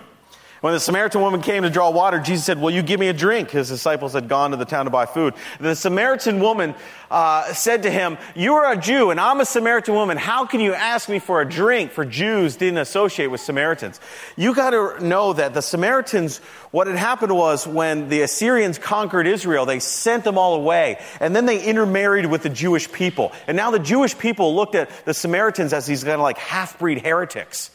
When 0.61 0.75
the 0.75 0.81
Samaritan 0.81 1.23
woman 1.23 1.41
came 1.41 1.63
to 1.63 1.71
draw 1.71 1.89
water, 1.89 2.19
Jesus 2.19 2.45
said, 2.45 2.61
Will 2.61 2.71
you 2.71 2.83
give 2.83 3.01
me 3.01 3.09
a 3.09 3.15
drink? 3.15 3.51
His 3.51 3.71
disciples 3.71 4.13
had 4.13 4.29
gone 4.29 4.51
to 4.51 4.59
the 4.59 4.67
town 4.67 4.85
to 4.85 4.91
buy 4.91 5.07
food. 5.07 5.33
The 5.59 5.75
Samaritan 5.75 6.39
woman 6.39 6.75
uh, 7.11 7.55
said 7.55 7.85
to 7.85 7.91
him, 7.91 8.19
You 8.35 8.55
are 8.57 8.71
a 8.73 8.77
Jew, 8.77 9.11
and 9.11 9.19
I'm 9.19 9.41
a 9.41 9.47
Samaritan 9.47 9.95
woman. 9.95 10.19
How 10.19 10.45
can 10.45 10.61
you 10.61 10.75
ask 10.75 11.09
me 11.09 11.19
for 11.19 11.41
a 11.41 11.49
drink? 11.49 11.93
For 11.93 12.05
Jews 12.05 12.57
didn't 12.57 12.77
associate 12.77 13.29
with 13.29 13.41
Samaritans. 13.41 14.01
You 14.37 14.55
got 14.55 14.71
to 14.71 15.03
know 15.03 15.33
that 15.33 15.55
the 15.55 15.63
Samaritans, 15.63 16.39
what 16.73 16.89
had 16.89 16.97
happened 16.97 17.35
was 17.35 17.67
when 17.67 18.11
the 18.11 18.21
Assyrians 18.21 18.77
conquered 18.79 19.27
Israel, 19.27 19.65
they 19.65 19.81
sent 19.81 20.25
them 20.25 20.37
all 20.37 20.57
away, 20.57 21.01
and 21.21 21.35
then 21.35 21.47
they 21.47 21.63
intermarried 21.63 22.27
with 22.27 22.43
the 22.43 22.51
Jewish 22.51 22.93
people. 22.93 23.33
And 23.47 23.57
now 23.57 23.71
the 23.71 23.79
Jewish 23.79 24.19
people 24.19 24.55
looked 24.55 24.75
at 24.75 24.91
the 25.07 25.15
Samaritans 25.15 25.73
as 25.73 25.87
these 25.87 26.05
kind 26.05 26.17
of 26.17 26.21
like 26.21 26.37
half 26.37 26.79
breed 26.79 27.01
heretics. 27.01 27.71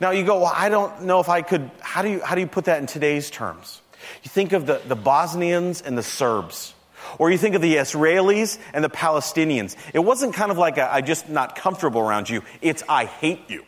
Now 0.00 0.10
you 0.12 0.24
go, 0.24 0.40
well, 0.40 0.52
I 0.54 0.68
don't 0.68 1.02
know 1.02 1.20
if 1.20 1.28
I 1.28 1.42
could, 1.42 1.70
how 1.80 2.02
do 2.02 2.08
you, 2.08 2.20
how 2.20 2.34
do 2.34 2.40
you 2.40 2.46
put 2.46 2.64
that 2.64 2.80
in 2.80 2.86
today's 2.86 3.30
terms? 3.30 3.82
You 4.22 4.30
think 4.30 4.52
of 4.52 4.66
the, 4.66 4.80
the 4.86 4.96
Bosnians 4.96 5.82
and 5.82 5.96
the 5.96 6.02
Serbs. 6.02 6.74
Or 7.18 7.30
you 7.30 7.38
think 7.38 7.54
of 7.54 7.62
the 7.62 7.76
Israelis 7.76 8.58
and 8.72 8.84
the 8.84 8.90
Palestinians. 8.90 9.76
It 9.92 9.98
wasn't 9.98 10.34
kind 10.34 10.50
of 10.50 10.58
like 10.58 10.78
a, 10.78 10.92
I 10.92 11.00
just 11.00 11.28
not 11.28 11.56
comfortable 11.56 12.00
around 12.00 12.30
you. 12.30 12.42
It's 12.62 12.82
I 12.88 13.04
hate 13.04 13.48
you. 13.48 13.64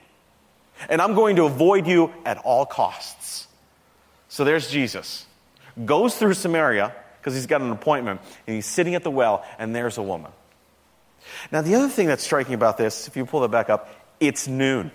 And 0.89 1.01
I'm 1.01 1.15
going 1.15 1.37
to 1.37 1.45
avoid 1.45 1.87
you 1.87 2.12
at 2.25 2.39
all 2.39 2.67
costs. 2.67 3.47
So 4.29 4.45
there's 4.45 4.71
Jesus, 4.71 5.27
goes 5.85 6.17
through 6.17 6.35
Samaria 6.35 6.95
because 7.19 7.35
he's 7.35 7.47
got 7.47 7.61
an 7.61 7.71
appointment, 7.71 8.21
and 8.47 8.57
he's 8.57 8.67
sitting 8.67 8.97
at 8.97 9.05
the 9.05 9.11
well, 9.11 9.45
and 9.59 9.77
there's 9.77 9.97
a 9.97 10.03
woman. 10.03 10.33
Now, 11.53 11.62
the 11.62 11.77
other 11.77 11.89
thing 11.89 12.09
that's 12.09 12.25
striking 12.25 12.55
about 12.55 12.79
this, 12.79 13.07
if 13.07 13.17
you 13.17 13.25
pull 13.27 13.41
that 13.41 13.51
back 13.51 13.71
up, 13.71 13.89
it's 14.19 14.49
noon. 14.49 14.91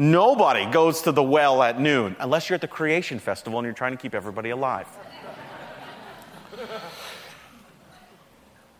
Nobody 0.00 0.64
goes 0.64 1.02
to 1.02 1.12
the 1.12 1.22
well 1.22 1.62
at 1.62 1.78
noon 1.78 2.16
unless 2.18 2.48
you're 2.48 2.54
at 2.54 2.62
the 2.62 2.68
Creation 2.68 3.18
Festival 3.18 3.58
and 3.58 3.66
you're 3.66 3.74
trying 3.74 3.92
to 3.92 3.98
keep 3.98 4.14
everybody 4.14 4.48
alive. 4.48 4.86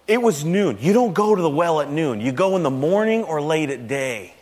It 0.06 0.22
was 0.22 0.46
noon. 0.46 0.78
You 0.80 0.94
don't 0.94 1.12
go 1.12 1.34
to 1.34 1.42
the 1.42 1.50
well 1.50 1.82
at 1.82 1.90
noon. 1.90 2.22
You 2.22 2.32
go 2.32 2.56
in 2.56 2.62
the 2.62 2.70
morning 2.70 3.24
or 3.24 3.42
late 3.42 3.68
at 3.68 3.86
day. 3.86 4.32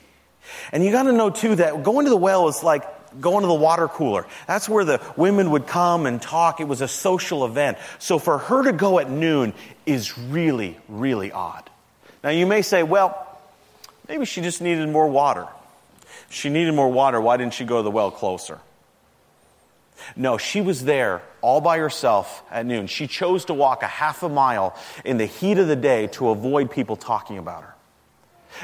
And 0.71 0.85
you 0.85 0.93
got 0.93 1.03
to 1.03 1.13
know 1.13 1.31
too 1.31 1.57
that 1.57 1.83
going 1.83 2.05
to 2.05 2.11
the 2.11 2.17
well 2.17 2.47
is 2.47 2.63
like 2.63 2.85
going 3.21 3.41
to 3.41 3.49
the 3.49 3.55
water 3.55 3.89
cooler. 3.89 4.29
That's 4.47 4.69
where 4.69 4.85
the 4.85 5.03
women 5.17 5.51
would 5.51 5.67
come 5.67 6.07
and 6.07 6.23
talk. 6.23 6.61
It 6.61 6.69
was 6.69 6.81
a 6.81 6.87
social 6.87 7.45
event. 7.45 7.79
So 7.99 8.21
for 8.21 8.39
her 8.39 8.63
to 8.63 8.73
go 8.73 9.01
at 9.01 9.11
noon 9.11 9.53
is 9.85 10.17
really, 10.17 10.79
really 10.89 11.33
odd. 11.33 11.69
Now 12.23 12.31
you 12.31 12.47
may 12.47 12.63
say, 12.63 12.85
well, 12.85 13.41
maybe 14.07 14.27
she 14.27 14.43
just 14.43 14.63
needed 14.63 14.89
more 14.89 15.09
water. 15.09 15.49
She 16.31 16.49
needed 16.49 16.75
more 16.75 16.91
water. 16.91 17.21
Why 17.21 17.37
didn't 17.37 17.55
she 17.55 17.65
go 17.65 17.79
to 17.79 17.83
the 17.83 17.91
well 17.91 18.11
closer? 18.11 18.61
No, 20.17 20.39
she 20.39 20.61
was 20.61 20.85
there 20.85 21.23
all 21.41 21.61
by 21.61 21.79
herself 21.79 22.43
at 22.51 22.67
noon. 22.67 22.87
She 22.87 23.07
chose 23.07 23.47
to 23.47 23.55
walk 23.55 23.83
a 23.83 23.87
half 23.87 24.23
a 24.23 24.29
mile 24.29 24.77
in 25.05 25.19
the 25.19 25.27
heat 25.27 25.59
of 25.59 25.69
the 25.69 25.77
day 25.77 26.07
to 26.09 26.31
avoid 26.31 26.71
people 26.71 26.97
talking 26.97 27.39
about 27.39 27.63
her. 27.63 27.75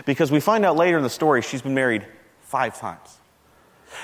Because 0.06 0.30
we 0.30 0.40
find 0.40 0.64
out 0.64 0.76
later 0.76 0.96
in 0.96 1.02
the 1.02 1.10
story 1.10 1.42
she's 1.42 1.62
been 1.62 1.74
married 1.74 2.06
five 2.42 2.78
times. 2.78 3.18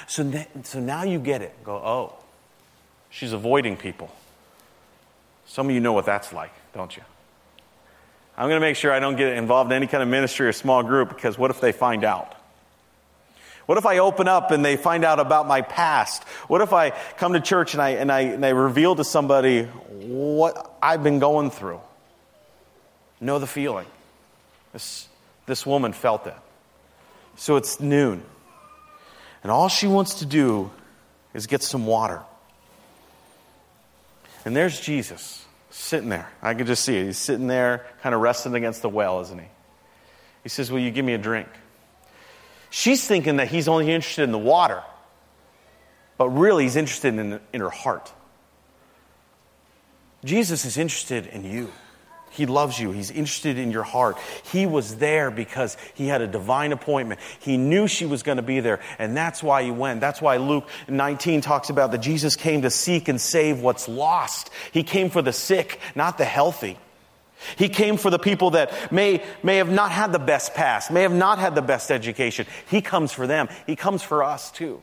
So, 0.07 0.31
so 0.63 0.81
now 0.81 1.05
you 1.05 1.19
get 1.19 1.43
it. 1.43 1.65
Go, 1.65 1.75
oh, 1.77 2.15
she's 3.11 3.33
avoiding 3.33 3.77
people. 3.77 4.15
Some 5.47 5.69
of 5.69 5.75
you 5.75 5.81
know 5.81 5.93
what 5.93 6.07
that's 6.07 6.33
like, 6.33 6.53
don't 6.75 6.97
you? 6.97 7.03
I'm 8.37 8.49
going 8.49 8.61
to 8.61 8.67
make 8.67 8.77
sure 8.77 8.93
I 8.93 9.01
don't 9.01 9.17
get 9.17 9.37
involved 9.37 9.71
in 9.71 9.77
any 9.77 9.87
kind 9.87 10.03
of 10.03 10.09
ministry 10.09 10.47
or 10.47 10.53
small 10.53 10.83
group 10.83 11.09
because 11.09 11.37
what 11.37 11.51
if 11.51 11.61
they 11.61 11.73
find 11.73 12.05
out? 12.05 12.40
What 13.67 13.79
if 13.79 13.87
I 13.87 13.99
open 13.99 14.27
up 14.27 14.51
and 14.51 14.65
they 14.65 14.77
find 14.77 15.05
out 15.05 15.21
about 15.21 15.47
my 15.47 15.63
past? 15.63 16.25
What 16.49 16.61
if 16.61 16.73
I 16.73 16.91
come 17.19 17.35
to 17.35 17.41
church 17.41 17.75
and 17.75 17.83
I, 17.83 17.91
and 17.91 18.11
I, 18.11 18.21
and 18.21 18.45
I 18.45 18.51
reveal 18.51 18.97
to 18.97 19.05
somebody 19.05 19.65
what 19.65 20.77
I've 20.83 21.03
been 21.03 21.19
going 21.19 21.51
through? 21.51 21.81
Know 23.21 23.39
the 23.39 23.47
feeling. 23.47 23.87
This, 24.73 25.09
this 25.47 25.67
woman 25.67 25.93
felt 25.93 26.25
that. 26.25 26.43
So 27.37 27.57
it's 27.57 27.81
noon. 27.81 28.23
And 29.43 29.53
all 29.53 29.69
she 29.69 29.87
wants 29.87 30.15
to 30.17 30.27
do 30.27 30.71
is 31.33 31.47
get 31.47 31.63
some 31.63 31.87
water. 31.87 32.23
And 34.45 34.57
there's 34.57 34.81
Jesus 34.81 35.45
sitting 35.71 36.09
there. 36.09 36.29
I 36.43 36.55
can 36.55 36.67
just 36.67 36.85
see 36.85 36.97
it. 36.97 37.07
He's 37.07 37.19
sitting 37.19 37.47
there, 37.47 37.87
kind 38.03 38.15
of 38.15 38.21
resting 38.21 38.55
against 38.55 38.83
the 38.83 38.89
well, 38.89 39.21
isn't 39.21 39.39
he? 39.39 39.47
He 40.43 40.49
says, 40.49 40.71
Will 40.71 40.81
you 40.81 40.91
give 40.91 41.05
me 41.05 41.15
a 41.15 41.19
drink? 41.19 41.49
She's 42.71 43.07
thinking 43.07 43.37
that 43.37 43.49
he's 43.49 43.69
only 43.69 43.91
interested 43.91 44.23
in 44.23 44.33
the 44.33 44.39
water, 44.39 44.83
but 46.17 46.29
really, 46.29 46.65
he's 46.65 46.77
interested 46.77 47.15
in, 47.15 47.41
in 47.53 47.61
her 47.61 47.71
heart. 47.71 48.13
Jesus 50.25 50.65
is 50.65 50.77
interested 50.77 51.27
in 51.27 51.45
you. 51.45 51.73
He 52.31 52.47
loves 52.47 52.79
you. 52.79 52.93
He's 52.93 53.11
interested 53.11 53.59
in 53.59 53.73
your 53.73 53.83
heart. 53.83 54.17
He 54.53 54.65
was 54.65 54.97
there 54.97 55.33
because 55.33 55.77
he 55.95 56.07
had 56.07 56.21
a 56.21 56.29
divine 56.29 56.71
appointment. 56.71 57.21
He 57.41 57.57
knew 57.57 57.89
she 57.89 58.07
was 58.07 58.23
going 58.23 58.37
to 58.37 58.43
be 58.43 58.61
there, 58.61 58.79
and 59.01 59.17
that's 59.17 59.43
why 59.43 59.65
he 59.65 59.73
went. 59.73 60.01
That's 60.01 60.23
why 60.23 60.37
Luke 60.37 60.69
19 60.87 61.41
talks 61.41 61.71
about 61.71 61.91
that 61.91 61.99
Jesus 61.99 62.37
came 62.37 62.63
to 62.63 62.71
seek 62.71 63.09
and 63.09 63.21
save 63.21 63.61
what's 63.61 63.89
lost. 63.89 64.51
He 64.71 64.85
came 64.85 65.11
for 65.11 65.23
the 65.23 65.33
sick, 65.33 65.81
not 65.97 66.19
the 66.19 66.25
healthy. 66.25 66.79
He 67.57 67.69
came 67.69 67.97
for 67.97 68.11
the 68.11 68.19
people 68.19 68.51
that 68.51 68.93
may, 68.93 69.23
may 69.43 69.57
have 69.57 69.71
not 69.71 69.91
had 69.91 70.13
the 70.13 70.19
best 70.19 70.55
past, 70.55 70.91
may 70.91 71.03
have 71.03 71.13
not 71.13 71.39
had 71.39 71.55
the 71.55 71.63
best 71.63 71.91
education. 71.91 72.47
He 72.69 72.81
comes 72.81 73.13
for 73.13 73.27
them. 73.27 73.49
He 73.67 73.77
comes 73.77 74.03
for 74.03 74.23
us 74.23 74.51
too. 74.51 74.83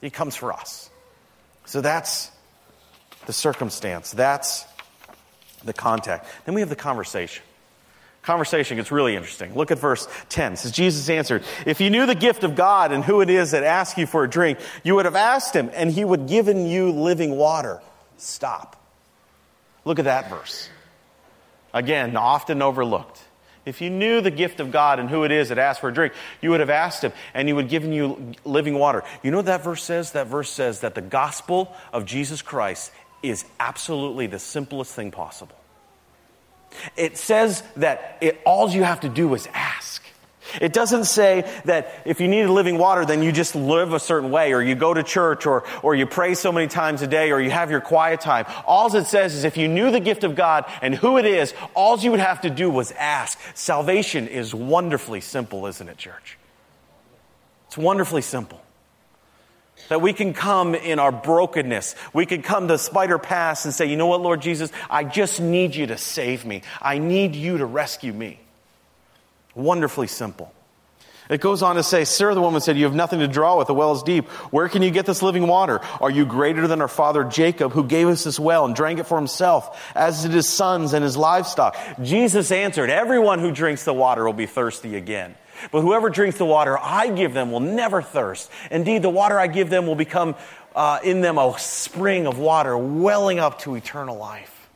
He 0.00 0.10
comes 0.10 0.36
for 0.36 0.52
us. 0.52 0.90
So 1.64 1.80
that's 1.80 2.30
the 3.26 3.32
circumstance. 3.32 4.12
That's 4.12 4.64
the 5.64 5.72
contact. 5.72 6.26
Then 6.46 6.54
we 6.54 6.60
have 6.60 6.70
the 6.70 6.76
conversation. 6.76 7.42
Conversation 8.22 8.76
gets 8.76 8.92
really 8.92 9.16
interesting. 9.16 9.54
Look 9.54 9.70
at 9.70 9.78
verse 9.78 10.06
10. 10.28 10.54
It 10.54 10.56
says, 10.56 10.72
Jesus 10.72 11.08
answered, 11.08 11.44
If 11.66 11.80
you 11.80 11.88
knew 11.88 12.04
the 12.04 12.14
gift 12.14 12.44
of 12.44 12.54
God 12.54 12.92
and 12.92 13.02
who 13.02 13.20
it 13.20 13.30
is 13.30 13.52
that 13.52 13.64
asks 13.64 13.98
you 13.98 14.06
for 14.06 14.24
a 14.24 14.28
drink, 14.28 14.58
you 14.82 14.94
would 14.96 15.06
have 15.06 15.16
asked 15.16 15.54
him, 15.54 15.70
and 15.72 15.90
he 15.90 16.04
would 16.04 16.20
have 16.20 16.28
given 16.28 16.66
you 16.66 16.90
living 16.92 17.36
water. 17.36 17.80
Stop. 18.18 18.76
Look 19.84 19.98
at 19.98 20.04
that 20.04 20.28
verse. 20.28 20.68
Again, 21.78 22.16
often 22.16 22.60
overlooked. 22.60 23.22
If 23.64 23.80
you 23.80 23.88
knew 23.88 24.20
the 24.20 24.32
gift 24.32 24.58
of 24.58 24.72
God 24.72 24.98
and 24.98 25.08
who 25.08 25.22
it 25.22 25.30
is 25.30 25.50
that 25.50 25.58
asks 25.58 25.80
for 25.80 25.90
a 25.90 25.94
drink, 25.94 26.12
you 26.42 26.50
would 26.50 26.58
have 26.58 26.70
asked 26.70 27.04
him 27.04 27.12
and 27.34 27.46
he 27.46 27.52
would 27.52 27.66
have 27.66 27.70
given 27.70 27.92
you 27.92 28.34
living 28.44 28.76
water. 28.76 29.04
You 29.22 29.30
know 29.30 29.36
what 29.36 29.46
that 29.46 29.62
verse 29.62 29.84
says? 29.84 30.10
That 30.10 30.26
verse 30.26 30.50
says 30.50 30.80
that 30.80 30.96
the 30.96 31.00
gospel 31.00 31.72
of 31.92 32.04
Jesus 32.04 32.42
Christ 32.42 32.90
is 33.22 33.44
absolutely 33.60 34.26
the 34.26 34.40
simplest 34.40 34.92
thing 34.92 35.12
possible. 35.12 35.54
It 36.96 37.16
says 37.16 37.62
that 37.76 38.18
it, 38.20 38.40
all 38.44 38.68
you 38.70 38.82
have 38.82 39.00
to 39.00 39.08
do 39.08 39.32
is 39.34 39.46
ask. 39.54 40.02
It 40.60 40.72
doesn't 40.72 41.04
say 41.04 41.44
that 41.64 42.02
if 42.04 42.20
you 42.20 42.28
need 42.28 42.46
living 42.46 42.78
water, 42.78 43.04
then 43.04 43.22
you 43.22 43.32
just 43.32 43.54
live 43.54 43.92
a 43.92 44.00
certain 44.00 44.30
way, 44.30 44.52
or 44.52 44.62
you 44.62 44.74
go 44.74 44.94
to 44.94 45.02
church, 45.02 45.46
or, 45.46 45.64
or 45.82 45.94
you 45.94 46.06
pray 46.06 46.34
so 46.34 46.50
many 46.50 46.66
times 46.66 47.02
a 47.02 47.06
day, 47.06 47.30
or 47.32 47.40
you 47.40 47.50
have 47.50 47.70
your 47.70 47.80
quiet 47.80 48.20
time. 48.20 48.46
All 48.66 48.94
it 48.94 49.06
says 49.06 49.34
is 49.34 49.44
if 49.44 49.56
you 49.56 49.68
knew 49.68 49.90
the 49.90 50.00
gift 50.00 50.24
of 50.24 50.34
God 50.34 50.64
and 50.80 50.94
who 50.94 51.18
it 51.18 51.26
is, 51.26 51.52
all 51.74 51.98
you 51.98 52.10
would 52.10 52.20
have 52.20 52.40
to 52.42 52.50
do 52.50 52.70
was 52.70 52.92
ask. 52.92 53.38
Salvation 53.54 54.26
is 54.28 54.54
wonderfully 54.54 55.20
simple, 55.20 55.66
isn't 55.66 55.88
it, 55.88 55.98
church? 55.98 56.38
It's 57.66 57.76
wonderfully 57.76 58.22
simple. 58.22 58.62
That 59.90 60.00
we 60.00 60.12
can 60.12 60.32
come 60.32 60.74
in 60.74 60.98
our 60.98 61.12
brokenness. 61.12 61.94
We 62.12 62.26
can 62.26 62.42
come 62.42 62.68
to 62.68 62.78
Spider 62.78 63.18
Pass 63.18 63.64
and 63.64 63.72
say, 63.74 63.86
you 63.86 63.96
know 63.96 64.06
what, 64.06 64.22
Lord 64.22 64.40
Jesus, 64.40 64.72
I 64.90 65.04
just 65.04 65.40
need 65.40 65.74
you 65.74 65.86
to 65.88 65.98
save 65.98 66.44
me. 66.44 66.62
I 66.80 66.98
need 66.98 67.34
you 67.34 67.58
to 67.58 67.66
rescue 67.66 68.12
me. 68.12 68.40
Wonderfully 69.58 70.06
simple. 70.06 70.54
It 71.28 71.40
goes 71.40 71.64
on 71.64 71.74
to 71.74 71.82
say, 71.82 72.04
Sir, 72.04 72.32
the 72.32 72.40
woman 72.40 72.60
said, 72.60 72.78
You 72.78 72.84
have 72.84 72.94
nothing 72.94 73.18
to 73.18 73.26
draw 73.26 73.58
with. 73.58 73.66
The 73.66 73.74
well 73.74 73.92
is 73.92 74.04
deep. 74.04 74.28
Where 74.52 74.68
can 74.68 74.82
you 74.82 74.92
get 74.92 75.04
this 75.04 75.20
living 75.20 75.48
water? 75.48 75.80
Are 76.00 76.12
you 76.12 76.24
greater 76.24 76.68
than 76.68 76.80
our 76.80 76.86
father 76.86 77.24
Jacob, 77.24 77.72
who 77.72 77.82
gave 77.82 78.06
us 78.06 78.22
this 78.22 78.38
well 78.38 78.64
and 78.66 78.74
drank 78.76 79.00
it 79.00 79.04
for 79.04 79.18
himself, 79.18 79.92
as 79.96 80.22
did 80.22 80.30
his 80.30 80.48
sons 80.48 80.92
and 80.92 81.02
his 81.02 81.16
livestock? 81.16 81.76
Jesus 82.00 82.52
answered, 82.52 82.88
Everyone 82.88 83.40
who 83.40 83.50
drinks 83.50 83.84
the 83.84 83.92
water 83.92 84.24
will 84.24 84.32
be 84.32 84.46
thirsty 84.46 84.94
again. 84.94 85.34
But 85.72 85.82
whoever 85.82 86.08
drinks 86.08 86.38
the 86.38 86.46
water 86.46 86.78
I 86.78 87.10
give 87.10 87.34
them 87.34 87.50
will 87.50 87.58
never 87.58 88.00
thirst. 88.00 88.48
Indeed, 88.70 89.02
the 89.02 89.10
water 89.10 89.40
I 89.40 89.48
give 89.48 89.70
them 89.70 89.88
will 89.88 89.96
become 89.96 90.36
uh, 90.76 91.00
in 91.02 91.20
them 91.20 91.36
a 91.36 91.58
spring 91.58 92.28
of 92.28 92.38
water 92.38 92.78
welling 92.78 93.40
up 93.40 93.58
to 93.62 93.74
eternal 93.74 94.16
life. 94.16 94.68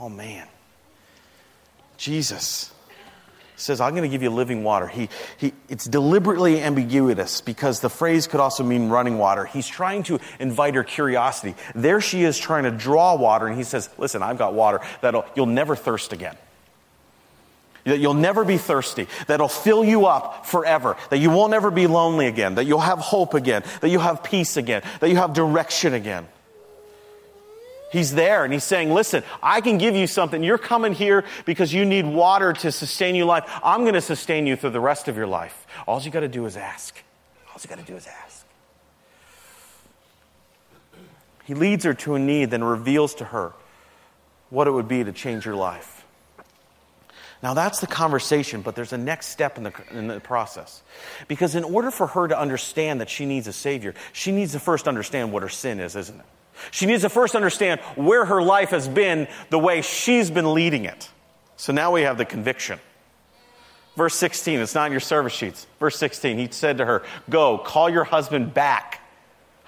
Oh, 0.00 0.08
man. 0.08 0.48
Jesus 1.98 2.72
says, 3.58 3.80
I'm 3.80 3.90
going 3.90 4.02
to 4.02 4.08
give 4.08 4.22
you 4.22 4.30
living 4.30 4.64
water. 4.64 4.86
He, 4.86 5.08
he, 5.36 5.52
it's 5.68 5.84
deliberately 5.84 6.62
ambiguous 6.62 7.40
because 7.40 7.80
the 7.80 7.90
phrase 7.90 8.26
could 8.26 8.40
also 8.40 8.64
mean 8.64 8.88
running 8.88 9.18
water. 9.18 9.44
He's 9.44 9.66
trying 9.66 10.04
to 10.04 10.18
invite 10.38 10.74
her 10.74 10.84
curiosity. 10.84 11.54
There 11.74 12.00
she 12.00 12.22
is 12.22 12.38
trying 12.38 12.64
to 12.64 12.70
draw 12.70 13.16
water, 13.16 13.46
and 13.46 13.56
he 13.56 13.64
says, 13.64 13.90
Listen, 13.98 14.22
I've 14.22 14.38
got 14.38 14.54
water 14.54 14.80
that'll, 15.00 15.26
you'll 15.34 15.46
never 15.46 15.76
thirst 15.76 16.12
again 16.12 16.36
that 17.84 17.98
you'll 17.98 18.14
never 18.14 18.44
be 18.44 18.58
thirsty, 18.58 19.08
that'll 19.26 19.48
fill 19.48 19.84
you 19.84 20.06
up 20.06 20.46
forever, 20.46 20.96
that 21.10 21.18
you 21.18 21.30
won't 21.30 21.54
ever 21.54 21.70
be 21.70 21.86
lonely 21.86 22.26
again, 22.26 22.56
that 22.56 22.64
you'll 22.64 22.80
have 22.80 22.98
hope 22.98 23.34
again, 23.34 23.62
that 23.80 23.88
you'll 23.88 24.02
have 24.02 24.22
peace 24.22 24.56
again, 24.56 24.82
that 25.00 25.08
you 25.08 25.16
have 25.16 25.32
direction 25.32 25.94
again. 25.94 26.28
He's 27.90 28.14
there 28.14 28.44
and 28.44 28.52
he's 28.52 28.64
saying, 28.64 28.92
listen, 28.92 29.22
I 29.42 29.60
can 29.60 29.78
give 29.78 29.96
you 29.96 30.06
something. 30.06 30.42
You're 30.42 30.58
coming 30.58 30.92
here 30.92 31.24
because 31.46 31.72
you 31.72 31.84
need 31.84 32.04
water 32.06 32.52
to 32.52 32.70
sustain 32.70 33.14
your 33.14 33.26
life. 33.26 33.48
I'm 33.62 33.82
going 33.82 33.94
to 33.94 34.00
sustain 34.00 34.46
you 34.46 34.56
through 34.56 34.70
the 34.70 34.80
rest 34.80 35.08
of 35.08 35.16
your 35.16 35.26
life. 35.26 35.66
All 35.86 36.00
you 36.00 36.10
got 36.10 36.20
to 36.20 36.28
do 36.28 36.44
is 36.44 36.56
ask. 36.56 37.02
All 37.48 37.60
you 37.62 37.68
got 37.68 37.78
to 37.78 37.84
do 37.84 37.96
is 37.96 38.06
ask. 38.06 38.44
He 41.44 41.54
leads 41.54 41.84
her 41.84 41.94
to 41.94 42.14
a 42.14 42.18
need, 42.18 42.50
then 42.50 42.62
reveals 42.62 43.14
to 43.16 43.24
her 43.24 43.54
what 44.50 44.66
it 44.66 44.70
would 44.70 44.88
be 44.88 45.02
to 45.02 45.12
change 45.12 45.46
your 45.46 45.54
life. 45.54 46.04
Now, 47.42 47.54
that's 47.54 47.80
the 47.80 47.86
conversation, 47.86 48.62
but 48.62 48.74
there's 48.74 48.92
a 48.92 48.98
next 48.98 49.28
step 49.28 49.56
in 49.56 49.64
the, 49.64 49.72
in 49.92 50.08
the 50.08 50.20
process. 50.20 50.82
Because 51.26 51.54
in 51.54 51.64
order 51.64 51.90
for 51.90 52.08
her 52.08 52.28
to 52.28 52.38
understand 52.38 53.00
that 53.00 53.08
she 53.08 53.24
needs 53.24 53.46
a 53.46 53.52
Savior, 53.52 53.94
she 54.12 54.32
needs 54.32 54.52
to 54.52 54.58
first 54.58 54.88
understand 54.88 55.32
what 55.32 55.42
her 55.42 55.48
sin 55.48 55.80
is, 55.80 55.96
isn't 55.96 56.18
it? 56.18 56.26
She 56.70 56.86
needs 56.86 57.02
to 57.02 57.08
first 57.08 57.34
understand 57.34 57.80
where 57.96 58.24
her 58.24 58.42
life 58.42 58.70
has 58.70 58.88
been 58.88 59.28
the 59.50 59.58
way 59.58 59.82
she's 59.82 60.30
been 60.30 60.54
leading 60.54 60.84
it. 60.84 61.08
So 61.56 61.72
now 61.72 61.92
we 61.92 62.02
have 62.02 62.18
the 62.18 62.24
conviction. 62.24 62.78
Verse 63.96 64.14
16, 64.14 64.60
it's 64.60 64.76
not 64.76 64.86
in 64.86 64.92
your 64.92 65.00
service 65.00 65.32
sheets. 65.32 65.66
Verse 65.80 65.98
16, 65.98 66.38
he 66.38 66.48
said 66.52 66.78
to 66.78 66.84
her, 66.84 67.02
Go, 67.28 67.58
call 67.58 67.90
your 67.90 68.04
husband 68.04 68.54
back. 68.54 69.00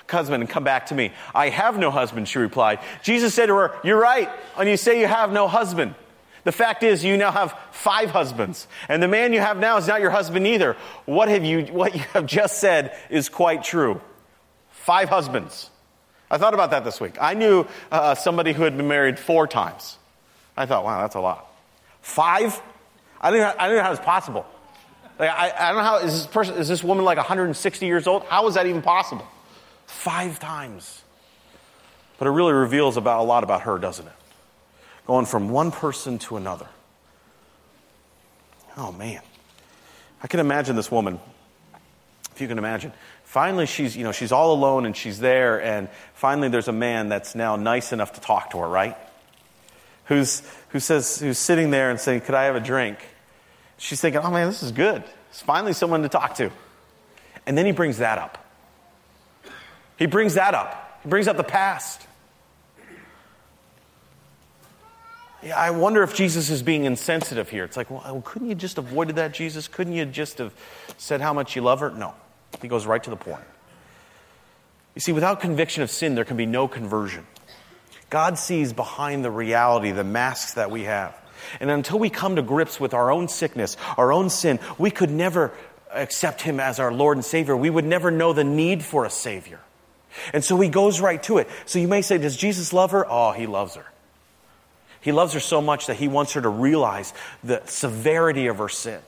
husband 0.09 0.43
and 0.43 0.49
come 0.49 0.63
back 0.63 0.87
to 0.87 0.95
me. 0.95 1.13
I 1.35 1.49
have 1.49 1.79
no 1.79 1.91
husband, 1.91 2.29
she 2.29 2.39
replied. 2.39 2.79
Jesus 3.03 3.35
said 3.35 3.47
to 3.47 3.57
her, 3.57 3.75
You're 3.83 4.01
right, 4.01 4.31
and 4.57 4.69
you 4.69 4.77
say 4.77 5.01
you 5.01 5.09
have 5.09 5.33
no 5.33 5.49
husband. 5.49 5.97
The 6.45 6.53
fact 6.53 6.85
is, 6.85 7.05
you 7.05 7.17
now 7.17 7.33
have 7.33 7.59
five 7.73 8.11
husbands, 8.11 8.69
and 8.89 9.03
the 9.03 9.09
man 9.09 9.33
you 9.33 9.41
have 9.41 9.59
now 9.59 9.77
is 9.79 9.89
not 9.89 10.01
your 10.01 10.11
husband 10.11 10.47
either. 10.47 10.77
What, 11.07 11.29
have 11.29 11.45
you, 11.45 11.63
what 11.65 11.95
you 11.95 12.01
have 12.13 12.27
just 12.27 12.61
said 12.61 12.97
is 13.11 13.29
quite 13.29 13.65
true. 13.65 14.01
Five 14.71 15.09
husbands. 15.09 15.71
I 16.31 16.39
thought 16.39 16.55
about 16.55 16.71
that 16.71 16.85
this 16.85 17.01
week. 17.01 17.17
I 17.21 17.35
knew 17.35 17.67
uh, 17.91 18.15
somebody 18.15 18.53
who 18.53 18.63
had 18.63 18.77
been 18.77 18.89
married 18.89 19.19
four 19.19 19.47
times. 19.47 19.99
I 20.57 20.67
thought, 20.67 20.85
wow, 20.85 21.01
that's 21.01 21.17
a 21.17 21.21
lot. 21.21 21.51
Five? 22.03 22.61
I 23.21 23.31
didn't, 23.31 23.59
I 23.59 23.69
didn't 23.69 23.79
know 23.79 23.85
how 23.85 23.93
it's 23.93 24.05
possible. 24.05 24.47
Like, 25.19 25.31
I, 25.31 25.53
I 25.59 25.69
don't 25.69 25.79
know 25.79 25.85
how, 25.85 25.97
is 25.99 26.13
this 26.13 26.27
person, 26.27 26.55
is 26.57 26.69
this 26.69 26.85
woman 26.85 27.05
like 27.05 27.19
160 27.19 27.87
years 27.87 28.07
old? 28.07 28.25
How 28.25 28.47
is 28.47 28.55
that 28.55 28.67
even 28.67 28.81
possible? 28.81 29.27
Five 29.87 30.39
times. 30.39 31.03
But 32.19 32.29
it 32.29 32.31
really 32.31 32.53
reveals 32.53 32.97
about 32.97 33.21
a 33.21 33.25
lot 33.25 33.45
about 33.45 33.63
her, 33.63 33.79
doesn't 33.79 34.07
it? 34.07 34.13
Going 35.07 35.27
from 35.27 35.51
one 35.51 35.73
person 35.73 36.19
to 36.21 36.37
another. 36.37 36.69
Oh 38.77 38.93
man. 38.93 39.21
I 40.23 40.27
can 40.27 40.41
imagine 40.41 40.77
this 40.77 40.91
woman, 40.91 41.19
if 42.33 42.41
you 42.41 42.47
can 42.47 42.59
imagine. 42.59 42.93
Finally, 43.31 43.67
she's, 43.67 43.97
you 43.97 44.03
know, 44.03 44.11
she's 44.11 44.33
all 44.33 44.53
alone 44.53 44.85
and 44.87 44.97
she's 44.97 45.21
there, 45.21 45.63
and 45.63 45.89
finally 46.15 46.49
there's 46.49 46.67
a 46.67 46.73
man 46.73 47.09
that's 47.09 47.37
now 47.37 47.55
nice 47.55 47.93
enough 47.93 48.15
to 48.15 48.21
talk 48.21 48.51
to 48.51 48.59
her, 48.59 48.69
right? 48.69 48.97
Who's, 50.07 50.43
who 50.71 50.81
says, 50.81 51.21
who's 51.21 51.39
sitting 51.39 51.71
there 51.71 51.91
and 51.91 52.01
saying, 52.01 52.23
Could 52.23 52.35
I 52.35 52.47
have 52.47 52.57
a 52.57 52.61
drink? 52.61 52.99
She's 53.79 54.01
thinking, 54.01 54.21
Oh 54.21 54.33
man, 54.33 54.49
this 54.49 54.65
is 54.65 54.73
good. 54.73 55.05
It's 55.29 55.41
finally 55.41 55.75
someone 55.75 56.03
to 56.03 56.09
talk 56.09 56.35
to. 56.39 56.51
And 57.47 57.57
then 57.57 57.67
he 57.67 57.71
brings 57.71 57.99
that 57.99 58.19
up. 58.19 58.45
He 59.97 60.07
brings 60.07 60.35
that 60.35 60.55
up. 60.55 60.99
He 61.05 61.09
brings 61.09 61.29
up 61.29 61.37
the 61.37 61.45
past. 61.45 62.05
Yeah, 65.41 65.57
I 65.57 65.71
wonder 65.71 66.03
if 66.03 66.17
Jesus 66.17 66.51
is 66.51 66.65
being 66.65 66.85
insensitive 66.85 67.49
here. 67.49 67.63
It's 67.63 67.77
like, 67.77 67.93
well, 67.93 68.23
couldn't 68.25 68.49
you 68.49 68.57
just 68.57 68.77
avoided 68.77 69.15
that, 69.17 69.35
Jesus? 69.35 69.69
Couldn't 69.69 69.93
you 69.93 70.05
just 70.05 70.39
have 70.39 70.53
said 70.99 71.21
how 71.21 71.33
much 71.33 71.55
you 71.55 71.63
love 71.63 71.79
her? 71.79 71.91
No. 71.91 72.13
He 72.63 72.69
goes 72.69 72.87
right 72.87 73.03
to 73.03 73.11
the 73.11 73.17
point. 73.17 73.45
You 74.95 75.01
see, 75.01 75.13
without 75.13 75.41
conviction 75.41 75.83
of 75.83 75.91
sin, 75.91 76.15
there 76.15 76.25
can 76.25 76.37
be 76.37 76.47
no 76.47 76.69
conversion. 76.69 77.27
God 78.11 78.39
sees 78.39 78.73
behind 78.73 79.25
the 79.25 79.31
reality, 79.31 79.93
the 79.93 80.05
masks 80.05 80.55
that 80.55 80.71
we 80.71 80.85
have. 80.85 81.17
And 81.61 81.71
until 81.71 81.99
we 81.99 82.11
come 82.11 82.37
to 82.37 82.43
grips 82.43 82.81
with 82.81 82.93
our 82.93 83.11
own 83.11 83.29
sickness, 83.29 83.77
our 83.97 84.13
own 84.13 84.31
sin, 84.31 84.59
we 84.79 84.91
could 84.91 85.11
never 85.11 85.53
accept 85.93 86.43
Him 86.43 86.61
as 86.61 86.79
our 86.79 86.93
Lord 86.93 87.17
and 87.17 87.25
Savior. 87.25 87.57
We 87.57 87.71
would 87.71 87.85
never 87.85 88.11
know 88.11 88.33
the 88.33 88.45
need 88.45 88.85
for 88.85 89.05
a 89.05 89.11
Savior. 89.11 89.61
And 90.33 90.45
so 90.45 90.61
He 90.61 90.69
goes 90.69 91.01
right 91.01 91.23
to 91.25 91.39
it. 91.39 91.49
So 91.67 91.79
you 91.79 91.89
may 91.89 92.03
say, 92.03 92.19
Does 92.19 92.37
Jesus 92.37 92.73
love 92.73 92.91
her? 92.91 93.07
Oh, 93.09 93.33
He 93.33 93.47
loves 93.47 93.77
her. 93.77 93.87
He 95.01 95.13
loves 95.13 95.33
her 95.33 95.41
so 95.41 95.63
much 95.63 95.87
that 95.87 95.97
He 95.97 96.09
wants 96.09 96.35
her 96.35 96.43
to 96.43 96.49
realize 96.49 97.15
the 97.43 97.63
severity 97.67 98.49
of 98.49 98.59
her 98.59 98.69
sin. 98.69 99.01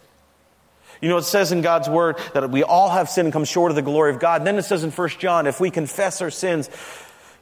You 1.03 1.09
know, 1.09 1.19
it 1.19 1.25
says 1.25 1.51
in 1.51 1.63
God's 1.63 1.91
word 1.91 2.17
that 2.33 2.49
we 2.49 2.63
all 2.63 2.89
have 2.89 3.11
sinned 3.11 3.27
and 3.27 3.33
come 3.33 3.45
short 3.45 3.73
of 3.73 3.77
the 3.77 3.83
glory 3.83 4.13
of 4.13 4.21
God. 4.21 4.41
And 4.41 4.47
then 4.47 4.57
it 4.57 4.63
says 4.63 4.85
in 4.85 4.91
1 4.93 5.09
John, 5.19 5.49
if 5.49 5.61
we 5.61 5.71
confess 5.71 6.23
our 6.23 6.31
sins, 6.31 6.71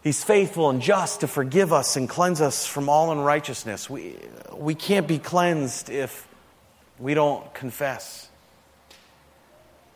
He's 0.03 0.25
faithful 0.25 0.71
and 0.71 0.81
just 0.81 1.21
to 1.21 1.29
forgive 1.29 1.71
us 1.71 1.97
and 1.97 2.09
cleanse 2.09 2.41
us 2.41 2.67
from 2.67 2.89
all 2.89 3.13
unrighteousness. 3.13 3.91
We, 3.91 4.17
we 4.55 4.75
can't 4.75 5.07
be 5.07 5.19
cleansed 5.19 5.91
if 5.91 6.27
we 6.99 7.13
don't 7.13 7.53
confess. 7.53 8.31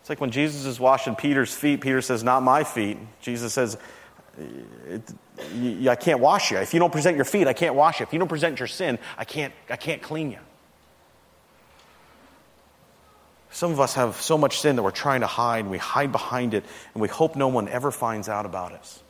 It's 0.00 0.10
like 0.10 0.20
when 0.20 0.30
Jesus 0.30 0.66
is 0.66 0.78
washing 0.78 1.16
Peter's 1.16 1.54
feet, 1.54 1.80
Peter 1.80 2.02
says, 2.02 2.22
Not 2.22 2.42
my 2.42 2.64
feet. 2.64 2.98
Jesus 3.22 3.54
says, 3.54 3.78
I 5.88 5.96
can't 5.96 6.20
wash 6.20 6.50
you. 6.50 6.58
If 6.58 6.74
you 6.74 6.80
don't 6.80 6.92
present 6.92 7.16
your 7.16 7.24
feet, 7.24 7.46
I 7.46 7.54
can't 7.54 7.74
wash 7.74 8.00
you. 8.00 8.04
If 8.04 8.12
you 8.12 8.18
don't 8.18 8.28
present 8.28 8.58
your 8.58 8.68
sin, 8.68 8.98
I 9.16 9.24
can't, 9.24 9.54
I 9.70 9.76
can't 9.76 10.02
clean 10.02 10.30
you. 10.32 10.38
Some 13.54 13.70
of 13.70 13.78
us 13.78 13.94
have 13.94 14.20
so 14.20 14.36
much 14.36 14.58
sin 14.58 14.74
that 14.74 14.82
we're 14.82 14.90
trying 14.90 15.20
to 15.20 15.28
hide, 15.28 15.60
and 15.60 15.70
we 15.70 15.78
hide 15.78 16.10
behind 16.10 16.54
it, 16.54 16.64
and 16.92 17.00
we 17.00 17.06
hope 17.06 17.36
no 17.36 17.46
one 17.46 17.68
ever 17.68 17.92
finds 17.92 18.28
out 18.28 18.46
about 18.46 18.72
us. 18.72 19.00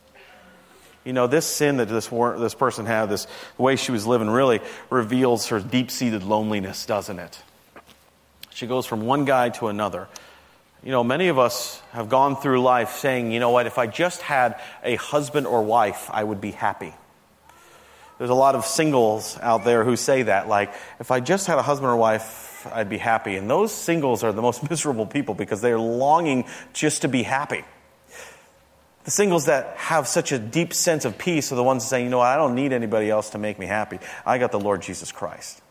You 1.03 1.13
know, 1.13 1.25
this 1.25 1.47
sin 1.47 1.77
that 1.77 1.89
this, 1.89 2.09
this 2.09 2.53
person 2.53 2.85
had, 2.85 3.07
this 3.07 3.25
way 3.57 3.75
she 3.75 3.91
was 3.91 4.05
living, 4.05 4.29
really 4.29 4.61
reveals 4.91 5.47
her 5.47 5.59
deep 5.59 5.89
seated 5.89 6.21
loneliness, 6.21 6.85
doesn't 6.85 7.17
it? 7.17 7.41
She 8.51 8.67
goes 8.67 8.85
from 8.85 9.07
one 9.07 9.25
guy 9.25 9.49
to 9.49 9.67
another. 9.69 10.07
You 10.83 10.91
know, 10.91 11.03
many 11.03 11.29
of 11.29 11.39
us 11.39 11.81
have 11.93 12.07
gone 12.07 12.35
through 12.35 12.61
life 12.61 12.97
saying, 12.97 13.31
you 13.31 13.39
know 13.39 13.49
what, 13.49 13.65
if 13.65 13.79
I 13.79 13.87
just 13.87 14.21
had 14.21 14.61
a 14.83 14.95
husband 14.97 15.47
or 15.47 15.63
wife, 15.63 16.07
I 16.11 16.23
would 16.23 16.39
be 16.39 16.51
happy. 16.51 16.93
There's 18.17 18.29
a 18.29 18.35
lot 18.35 18.55
of 18.55 18.65
singles 18.65 19.37
out 19.41 19.65
there 19.65 19.83
who 19.83 19.95
say 19.95 20.23
that, 20.23 20.47
like, 20.47 20.73
if 20.99 21.11
I 21.11 21.19
just 21.19 21.47
had 21.47 21.57
a 21.57 21.61
husband 21.61 21.91
or 21.91 21.97
wife, 21.97 22.67
I'd 22.71 22.89
be 22.89 22.97
happy. 22.97 23.35
And 23.35 23.49
those 23.49 23.73
singles 23.73 24.23
are 24.23 24.31
the 24.31 24.41
most 24.41 24.69
miserable 24.69 25.05
people 25.05 25.35
because 25.35 25.61
they're 25.61 25.79
longing 25.79 26.45
just 26.73 27.01
to 27.01 27.07
be 27.07 27.23
happy. 27.23 27.65
The 29.03 29.11
singles 29.11 29.45
that 29.45 29.75
have 29.77 30.07
such 30.07 30.31
a 30.31 30.39
deep 30.39 30.73
sense 30.73 31.05
of 31.05 31.17
peace 31.17 31.51
are 31.51 31.55
the 31.55 31.63
ones 31.63 31.83
that 31.83 31.89
say, 31.89 32.03
you 32.03 32.09
know, 32.09 32.21
I 32.21 32.37
don't 32.37 32.55
need 32.55 32.73
anybody 32.73 33.09
else 33.09 33.31
to 33.31 33.37
make 33.37 33.59
me 33.59 33.67
happy. 33.67 33.99
I 34.25 34.39
got 34.39 34.51
the 34.51 34.59
Lord 34.59 34.81
Jesus 34.81 35.11
Christ. 35.11 35.61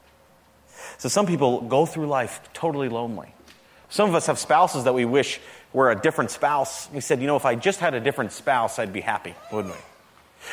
So 0.98 1.08
some 1.08 1.26
people 1.26 1.62
go 1.62 1.86
through 1.86 2.06
life 2.06 2.40
totally 2.52 2.88
lonely. 2.88 3.34
Some 3.88 4.08
of 4.08 4.14
us 4.14 4.26
have 4.26 4.38
spouses 4.38 4.84
that 4.84 4.94
we 4.94 5.04
wish 5.04 5.40
were 5.72 5.90
a 5.90 6.00
different 6.00 6.30
spouse. 6.30 6.88
We 6.92 7.00
said, 7.00 7.20
you 7.20 7.26
know, 7.26 7.36
if 7.36 7.44
I 7.44 7.56
just 7.56 7.80
had 7.80 7.94
a 7.94 8.00
different 8.00 8.32
spouse, 8.32 8.78
I'd 8.78 8.92
be 8.92 9.00
happy, 9.00 9.34
wouldn't 9.52 9.74
we? 9.74 9.80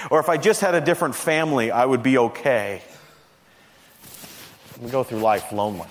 Or 0.10 0.20
if 0.20 0.30
I 0.30 0.38
just 0.38 0.62
had 0.62 0.76
a 0.76 0.82
different 0.82 1.16
family, 1.16 1.72
I 1.72 1.86
would 1.86 2.04
be 2.04 2.18
okay. 2.18 2.82
We 4.82 4.90
go 4.90 5.04
through 5.04 5.20
life 5.20 5.52
lonely. 5.52 5.88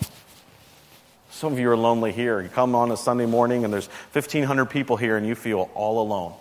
Some 1.30 1.52
of 1.52 1.58
you 1.58 1.70
are 1.70 1.76
lonely 1.76 2.12
here. 2.12 2.40
You 2.40 2.48
come 2.48 2.74
on 2.74 2.90
a 2.90 2.96
Sunday 2.96 3.26
morning 3.26 3.64
and 3.64 3.72
there's 3.72 3.86
1,500 4.12 4.66
people 4.66 4.96
here 4.96 5.16
and 5.16 5.26
you 5.26 5.34
feel 5.34 5.70
all 5.74 6.02
alone. 6.02 6.34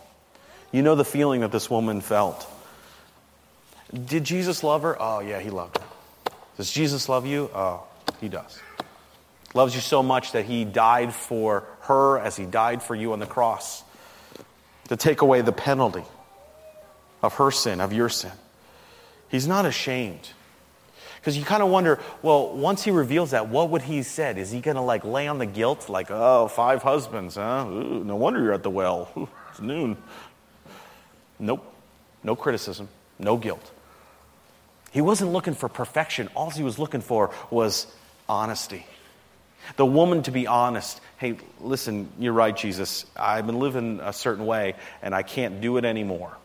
You 0.71 0.81
know 0.81 0.95
the 0.95 1.05
feeling 1.05 1.41
that 1.41 1.51
this 1.51 1.69
woman 1.69 2.01
felt. 2.01 2.47
Did 3.93 4.23
Jesus 4.23 4.63
love 4.63 4.81
her? 4.81 4.97
Oh, 4.99 5.19
yeah, 5.19 5.39
he 5.39 5.49
loved 5.49 5.77
her. 5.77 5.83
Does 6.57 6.71
Jesus 6.71 7.07
love 7.07 7.25
you? 7.25 7.49
Oh, 7.53 7.83
he 8.19 8.29
does. 8.29 8.59
Loves 9.53 9.73
you 9.73 9.81
so 9.81 10.03
much 10.03 10.33
that 10.33 10.45
he 10.45 10.65
died 10.65 11.13
for 11.13 11.63
her 11.81 12.19
as 12.19 12.35
he 12.35 12.45
died 12.45 12.83
for 12.83 12.93
you 12.93 13.13
on 13.13 13.19
the 13.19 13.25
cross 13.25 13.83
to 14.89 14.97
take 14.97 15.21
away 15.21 15.41
the 15.41 15.51
penalty 15.51 16.03
of 17.21 17.35
her 17.35 17.51
sin, 17.51 17.81
of 17.81 17.93
your 17.93 18.09
sin. 18.09 18.31
He's 19.29 19.47
not 19.47 19.65
ashamed. 19.65 20.29
Because 21.19 21.37
you 21.37 21.43
kind 21.43 21.61
of 21.61 21.69
wonder, 21.69 21.99
well, 22.21 22.55
once 22.55 22.83
he 22.83 22.91
reveals 22.91 23.31
that, 23.31 23.49
what 23.49 23.69
would 23.71 23.81
he 23.81 24.03
said? 24.03 24.37
Is 24.37 24.51
he 24.51 24.61
going 24.61 24.75
to 24.75 24.81
like 24.81 25.03
lay 25.03 25.27
on 25.27 25.37
the 25.37 25.45
guilt, 25.45 25.89
like, 25.89 26.09
oh, 26.09 26.47
five 26.47 26.81
husbands, 26.81 27.35
huh? 27.35 27.65
Ooh, 27.67 28.03
no 28.05 28.15
wonder 28.15 28.41
you're 28.41 28.53
at 28.53 28.63
the 28.63 28.69
well. 28.69 29.11
Ooh, 29.17 29.27
it's 29.51 29.59
noon. 29.59 29.97
Nope. 31.37 31.65
No 32.23 32.35
criticism, 32.35 32.89
no 33.17 33.37
guilt. 33.37 33.71
He 34.91 35.01
wasn't 35.01 35.31
looking 35.31 35.53
for 35.53 35.69
perfection. 35.69 36.29
All 36.35 36.49
he 36.49 36.63
was 36.63 36.79
looking 36.79 37.01
for 37.01 37.31
was 37.51 37.87
honesty. 38.27 38.85
The 39.75 39.85
woman 39.85 40.23
to 40.23 40.31
be 40.31 40.47
honest. 40.47 40.99
Hey, 41.17 41.37
listen, 41.61 42.09
you're 42.17 42.33
right, 42.33 42.55
Jesus. 42.55 43.05
I've 43.15 43.45
been 43.45 43.59
living 43.59 43.99
a 44.01 44.13
certain 44.13 44.45
way 44.45 44.75
and 45.01 45.13
I 45.13 45.23
can't 45.23 45.61
do 45.61 45.77
it 45.77 45.85
anymore. 45.85 46.35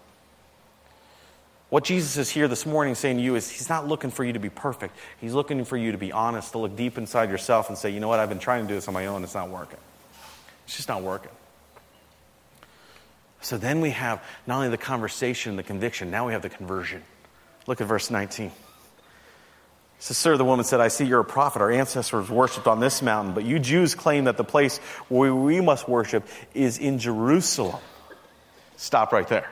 What 1.71 1.85
Jesus 1.85 2.17
is 2.17 2.31
here 2.31 2.47
this 2.47 2.67
morning 2.67 2.95
saying 2.95 3.17
to 3.17 3.23
you 3.23 3.35
is 3.35 3.51
He's 3.51 3.69
not 3.69 3.89
looking 3.89 4.11
for 4.11 4.25
you 4.25 4.35
to 4.35 4.39
be 4.39 4.51
perfect. 4.51 4.97
He's 5.21 5.33
looking 5.33 5.65
for 5.65 5.77
you 5.77 5.93
to 5.93 5.99
be 5.99 6.13
honest, 6.13 6.53
to 6.53 6.59
look 6.59 6.77
deep 6.77 6.99
inside 6.99 7.31
yourself 7.31 7.69
and 7.69 7.79
say, 7.79 7.91
you 7.91 8.01
know 8.01 8.09
what, 8.09 8.21
I've 8.21 8.29
been 8.29 8.39
trying 8.39 8.63
to 8.63 8.69
do 8.69 8.75
this 8.75 8.87
on 8.89 8.95
my 8.95 9.07
own, 9.07 9.25
it's 9.25 9.35
not 9.35 9.49
working. 9.49 9.79
It's 10.67 10.77
just 10.77 10.89
not 10.89 11.03
working. 11.03 11.33
So 13.41 13.59
then 13.59 13.81
we 13.81 13.91
have 13.91 14.25
not 14.47 14.57
only 14.57 14.71
the 14.71 14.79
conversation, 14.79 15.51
and 15.51 15.59
the 15.59 15.63
conviction, 15.63 16.11
now 16.11 16.27
we 16.27 16.33
have 16.33 16.43
the 16.43 16.49
conversion. 16.49 17.03
Look 17.67 17.81
at 17.81 17.87
verse 17.87 18.11
19. 18.11 18.53
So, 19.99 20.13
sir, 20.13 20.37
the 20.37 20.45
woman 20.45 20.65
said, 20.65 20.81
I 20.81 20.89
see 20.89 21.07
you're 21.07 21.21
a 21.21 21.25
prophet. 21.25 21.63
Our 21.63 21.71
ancestors 21.71 22.29
worshipped 22.29 22.67
on 22.67 22.81
this 22.81 23.01
mountain, 23.01 23.35
but 23.35 23.45
you 23.45 23.59
Jews 23.59 23.95
claim 23.95 24.25
that 24.25 24.37
the 24.37 24.45
place 24.45 24.79
where 25.09 25.35
we 25.35 25.61
must 25.61 25.89
worship 25.89 26.27
is 26.53 26.79
in 26.79 26.99
Jerusalem. 26.99 27.81
Stop 28.77 29.13
right 29.13 29.27
there. 29.29 29.51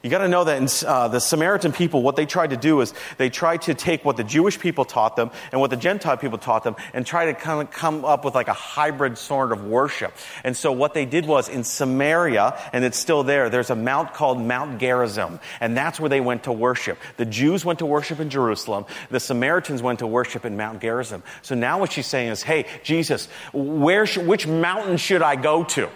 You 0.00 0.10
got 0.10 0.18
to 0.18 0.28
know 0.28 0.44
that 0.44 0.62
in, 0.62 0.68
uh, 0.86 1.08
the 1.08 1.18
Samaritan 1.18 1.72
people, 1.72 2.02
what 2.02 2.14
they 2.14 2.24
tried 2.24 2.50
to 2.50 2.56
do 2.56 2.80
is 2.82 2.94
they 3.16 3.30
tried 3.30 3.62
to 3.62 3.74
take 3.74 4.04
what 4.04 4.16
the 4.16 4.22
Jewish 4.22 4.60
people 4.60 4.84
taught 4.84 5.16
them 5.16 5.32
and 5.50 5.60
what 5.60 5.70
the 5.70 5.76
Gentile 5.76 6.16
people 6.16 6.38
taught 6.38 6.62
them 6.62 6.76
and 6.94 7.04
try 7.04 7.26
to 7.26 7.34
kind 7.34 7.60
of 7.60 7.72
come 7.74 8.04
up 8.04 8.24
with 8.24 8.36
like 8.36 8.46
a 8.46 8.52
hybrid 8.52 9.18
sort 9.18 9.50
of 9.50 9.64
worship. 9.64 10.14
And 10.44 10.56
so 10.56 10.70
what 10.70 10.94
they 10.94 11.04
did 11.04 11.26
was 11.26 11.48
in 11.48 11.64
Samaria, 11.64 12.56
and 12.72 12.84
it's 12.84 12.96
still 12.96 13.24
there, 13.24 13.50
there's 13.50 13.70
a 13.70 13.74
mount 13.74 14.14
called 14.14 14.40
Mount 14.40 14.78
Gerizim, 14.78 15.40
and 15.60 15.76
that's 15.76 15.98
where 15.98 16.08
they 16.08 16.20
went 16.20 16.44
to 16.44 16.52
worship. 16.52 16.96
The 17.16 17.26
Jews 17.26 17.64
went 17.64 17.80
to 17.80 17.86
worship 17.86 18.20
in 18.20 18.30
Jerusalem. 18.30 18.86
The 19.10 19.18
Samaritans 19.18 19.82
went 19.82 19.98
to 19.98 20.06
worship 20.06 20.44
in 20.44 20.56
Mount 20.56 20.80
Gerizim. 20.80 21.24
So 21.42 21.56
now 21.56 21.80
what 21.80 21.90
she's 21.90 22.06
saying 22.06 22.28
is, 22.28 22.44
hey, 22.44 22.66
Jesus, 22.84 23.26
where 23.52 24.06
sh- 24.06 24.18
which 24.18 24.46
mountain 24.46 24.96
should 24.96 25.22
I 25.22 25.34
go 25.34 25.64
to? 25.64 25.90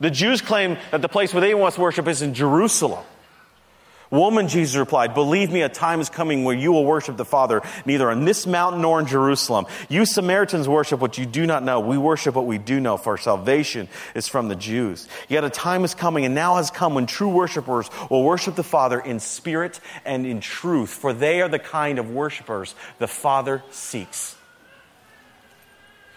The 0.00 0.10
Jews 0.10 0.40
claim 0.40 0.76
that 0.90 1.02
the 1.02 1.08
place 1.08 1.32
where 1.32 1.40
they 1.40 1.54
must 1.54 1.78
worship 1.78 2.06
is 2.08 2.22
in 2.22 2.34
Jerusalem. 2.34 3.04
Woman, 4.08 4.46
Jesus 4.46 4.76
replied, 4.76 5.14
believe 5.14 5.50
me, 5.50 5.62
a 5.62 5.68
time 5.68 6.00
is 6.00 6.08
coming 6.08 6.44
where 6.44 6.54
you 6.54 6.70
will 6.70 6.84
worship 6.84 7.16
the 7.16 7.24
Father 7.24 7.60
neither 7.84 8.08
on 8.08 8.24
this 8.24 8.46
mountain 8.46 8.80
nor 8.80 9.00
in 9.00 9.06
Jerusalem. 9.06 9.66
You 9.88 10.06
Samaritans 10.06 10.68
worship 10.68 11.00
what 11.00 11.18
you 11.18 11.26
do 11.26 11.44
not 11.44 11.64
know. 11.64 11.80
We 11.80 11.98
worship 11.98 12.36
what 12.36 12.46
we 12.46 12.56
do 12.56 12.78
know, 12.78 12.98
for 12.98 13.14
our 13.14 13.18
salvation 13.18 13.88
is 14.14 14.28
from 14.28 14.46
the 14.46 14.54
Jews. 14.54 15.08
Yet 15.28 15.42
a 15.42 15.50
time 15.50 15.82
is 15.82 15.92
coming 15.94 16.24
and 16.24 16.36
now 16.36 16.54
has 16.54 16.70
come 16.70 16.94
when 16.94 17.06
true 17.06 17.30
worshipers 17.30 17.90
will 18.08 18.22
worship 18.22 18.54
the 18.54 18.62
Father 18.62 19.00
in 19.00 19.18
spirit 19.18 19.80
and 20.04 20.24
in 20.24 20.40
truth, 20.40 20.90
for 20.90 21.12
they 21.12 21.42
are 21.42 21.48
the 21.48 21.58
kind 21.58 21.98
of 21.98 22.08
worshipers 22.08 22.76
the 23.00 23.08
Father 23.08 23.64
seeks. 23.72 24.36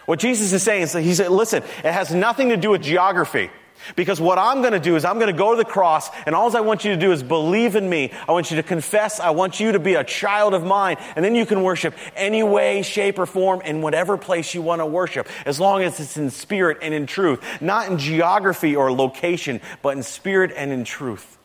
What 0.06 0.20
Jesus 0.20 0.54
is 0.54 0.62
saying 0.62 0.84
is 0.84 0.94
that 0.94 1.02
he 1.02 1.16
said, 1.16 1.32
listen, 1.32 1.64
it 1.84 1.92
has 1.92 2.14
nothing 2.14 2.50
to 2.50 2.58
do 2.58 2.70
with 2.70 2.84
geography. 2.84 3.50
Because 3.96 4.20
what 4.20 4.38
I'm 4.38 4.62
going 4.62 4.74
to 4.74 4.80
do 4.80 4.96
is 4.96 5.06
I'm 5.06 5.20
going 5.20 5.32
to 5.32 5.38
go 5.38 5.52
to 5.52 5.58
the 5.58 5.70
cross 5.70 6.10
and 6.26 6.36
all 6.36 6.56
I 6.56 6.62
want 6.62 6.84
you 6.84 6.92
to 6.92 6.98
do 6.98 7.12
is 7.12 7.24
believe 7.24 7.76
in 7.76 7.90
me. 7.90 8.12
I 8.28 8.32
want 8.32 8.52
you 8.52 8.58
to 8.58 8.64
confess. 8.64 9.20
I 9.20 9.30
want 9.32 9.60
you 9.60 9.72
to 9.72 9.80
be 9.80 9.96
a 9.96 10.04
child 10.04 10.54
of 10.54 10.64
mine. 10.64 10.98
And 11.16 11.24
then 11.24 11.36
you 11.36 11.46
can 11.46 11.64
worship 11.64 11.94
any 12.16 12.44
way, 12.44 12.82
shape, 12.82 13.20
or 13.20 13.26
form 13.26 13.62
in 13.62 13.82
whatever 13.82 14.18
place 14.18 14.54
you 14.54 14.62
want 14.62 14.82
to 14.82 14.86
worship. 14.86 15.28
As 15.46 15.60
long 15.60 15.82
as 15.82 16.00
it's 16.00 16.18
in 16.18 16.30
spirit 16.30 16.80
and 16.82 16.94
in 16.94 17.06
truth. 17.06 17.44
Not 17.62 17.90
in 17.90 17.98
geography 17.98 18.76
or 18.76 18.92
location, 18.92 19.62
but 19.82 19.96
in 19.96 20.04
spirit 20.04 20.52
and 20.56 20.72
in 20.72 20.84
truth. 20.84 21.39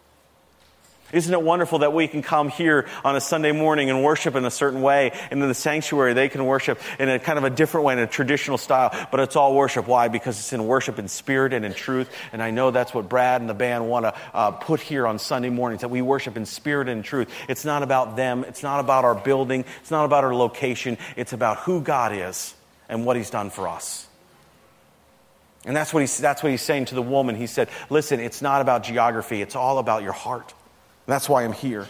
Isn't 1.15 1.33
it 1.33 1.41
wonderful 1.41 1.79
that 1.79 1.93
we 1.93 2.09
can 2.09 2.23
come 2.23 2.49
here 2.49 2.89
on 3.05 3.15
a 3.15 3.21
Sunday 3.21 3.53
morning 3.53 3.89
and 3.89 4.03
worship 4.03 4.35
in 4.35 4.45
a 4.45 4.51
certain 4.51 4.83
way, 4.83 5.13
and 5.31 5.41
in 5.41 5.49
the 5.49 5.55
sanctuary 5.55 6.13
they 6.13 6.29
can 6.29 6.45
worship 6.45 6.81
in 6.99 7.09
a 7.09 7.21
kind 7.21 7.39
of 7.39 7.45
a 7.45 7.51
different 7.51 7.87
way, 7.87 7.93
in 7.93 8.01
a 8.01 8.07
traditional 8.07 8.59
style, 8.59 8.91
but 9.13 9.21
it's 9.21 9.37
all 9.37 9.55
worship. 9.55 9.87
Why? 9.87 10.09
Because 10.09 10.39
it's 10.41 10.53
in 10.53 10.67
worship 10.67 10.99
in 10.99 11.07
spirit 11.07 11.53
and 11.53 11.65
in 11.65 11.73
truth. 11.73 12.11
And 12.33 12.43
I 12.43 12.51
know 12.51 12.73
that's 12.73 12.93
what 12.93 13.09
Brad 13.09 13.41
and 13.41 13.49
the 13.49 13.55
band 13.55 13.89
want 13.89 14.07
to 14.07 14.15
uh, 14.35 14.51
put 14.51 14.81
here 14.81 15.07
on 15.07 15.21
Sunday 15.21 15.51
mornings, 15.51 15.83
that 15.83 15.89
we 15.89 16.03
worship 16.03 16.37
in 16.37 16.47
spirit 16.47 16.89
and 16.89 17.05
truth. 17.05 17.33
It's 17.49 17.65
not 17.65 17.85
about 17.85 18.17
them. 18.17 18.45
It's 18.45 18.65
not 18.65 18.81
about 18.81 19.05
our 19.05 19.15
building. 19.15 19.65
It's 19.81 19.93
not 19.93 20.05
about 20.05 20.25
our 20.25 20.35
location. 20.35 20.99
It's 21.15 21.33
about 21.33 21.59
who 21.59 21.81
God 21.81 22.13
is 22.13 22.55
and 22.89 23.07
what 23.07 23.17
He's 23.17 23.31
done 23.31 23.51
for 23.51 23.69
us. 23.69 24.09
And 25.67 25.75
that's 25.75 25.95
what, 25.95 26.01
he's, 26.01 26.19
that's 26.19 26.43
what 26.43 26.51
he's 26.51 26.61
saying 26.61 26.87
to 26.87 26.95
the 26.95 27.01
woman. 27.01 27.37
He 27.37 27.47
said, 27.47 27.71
Listen, 27.89 28.21
it's 28.21 28.43
not 28.43 28.61
about 28.61 28.83
geography, 28.83 29.41
it's 29.41 29.57
all 29.57 29.79
about 29.79 30.03
your 30.03 30.13
heart. 30.13 30.53
That's 31.07 31.29
why 31.29 31.45
I'm 31.45 31.53
here. 31.53 31.87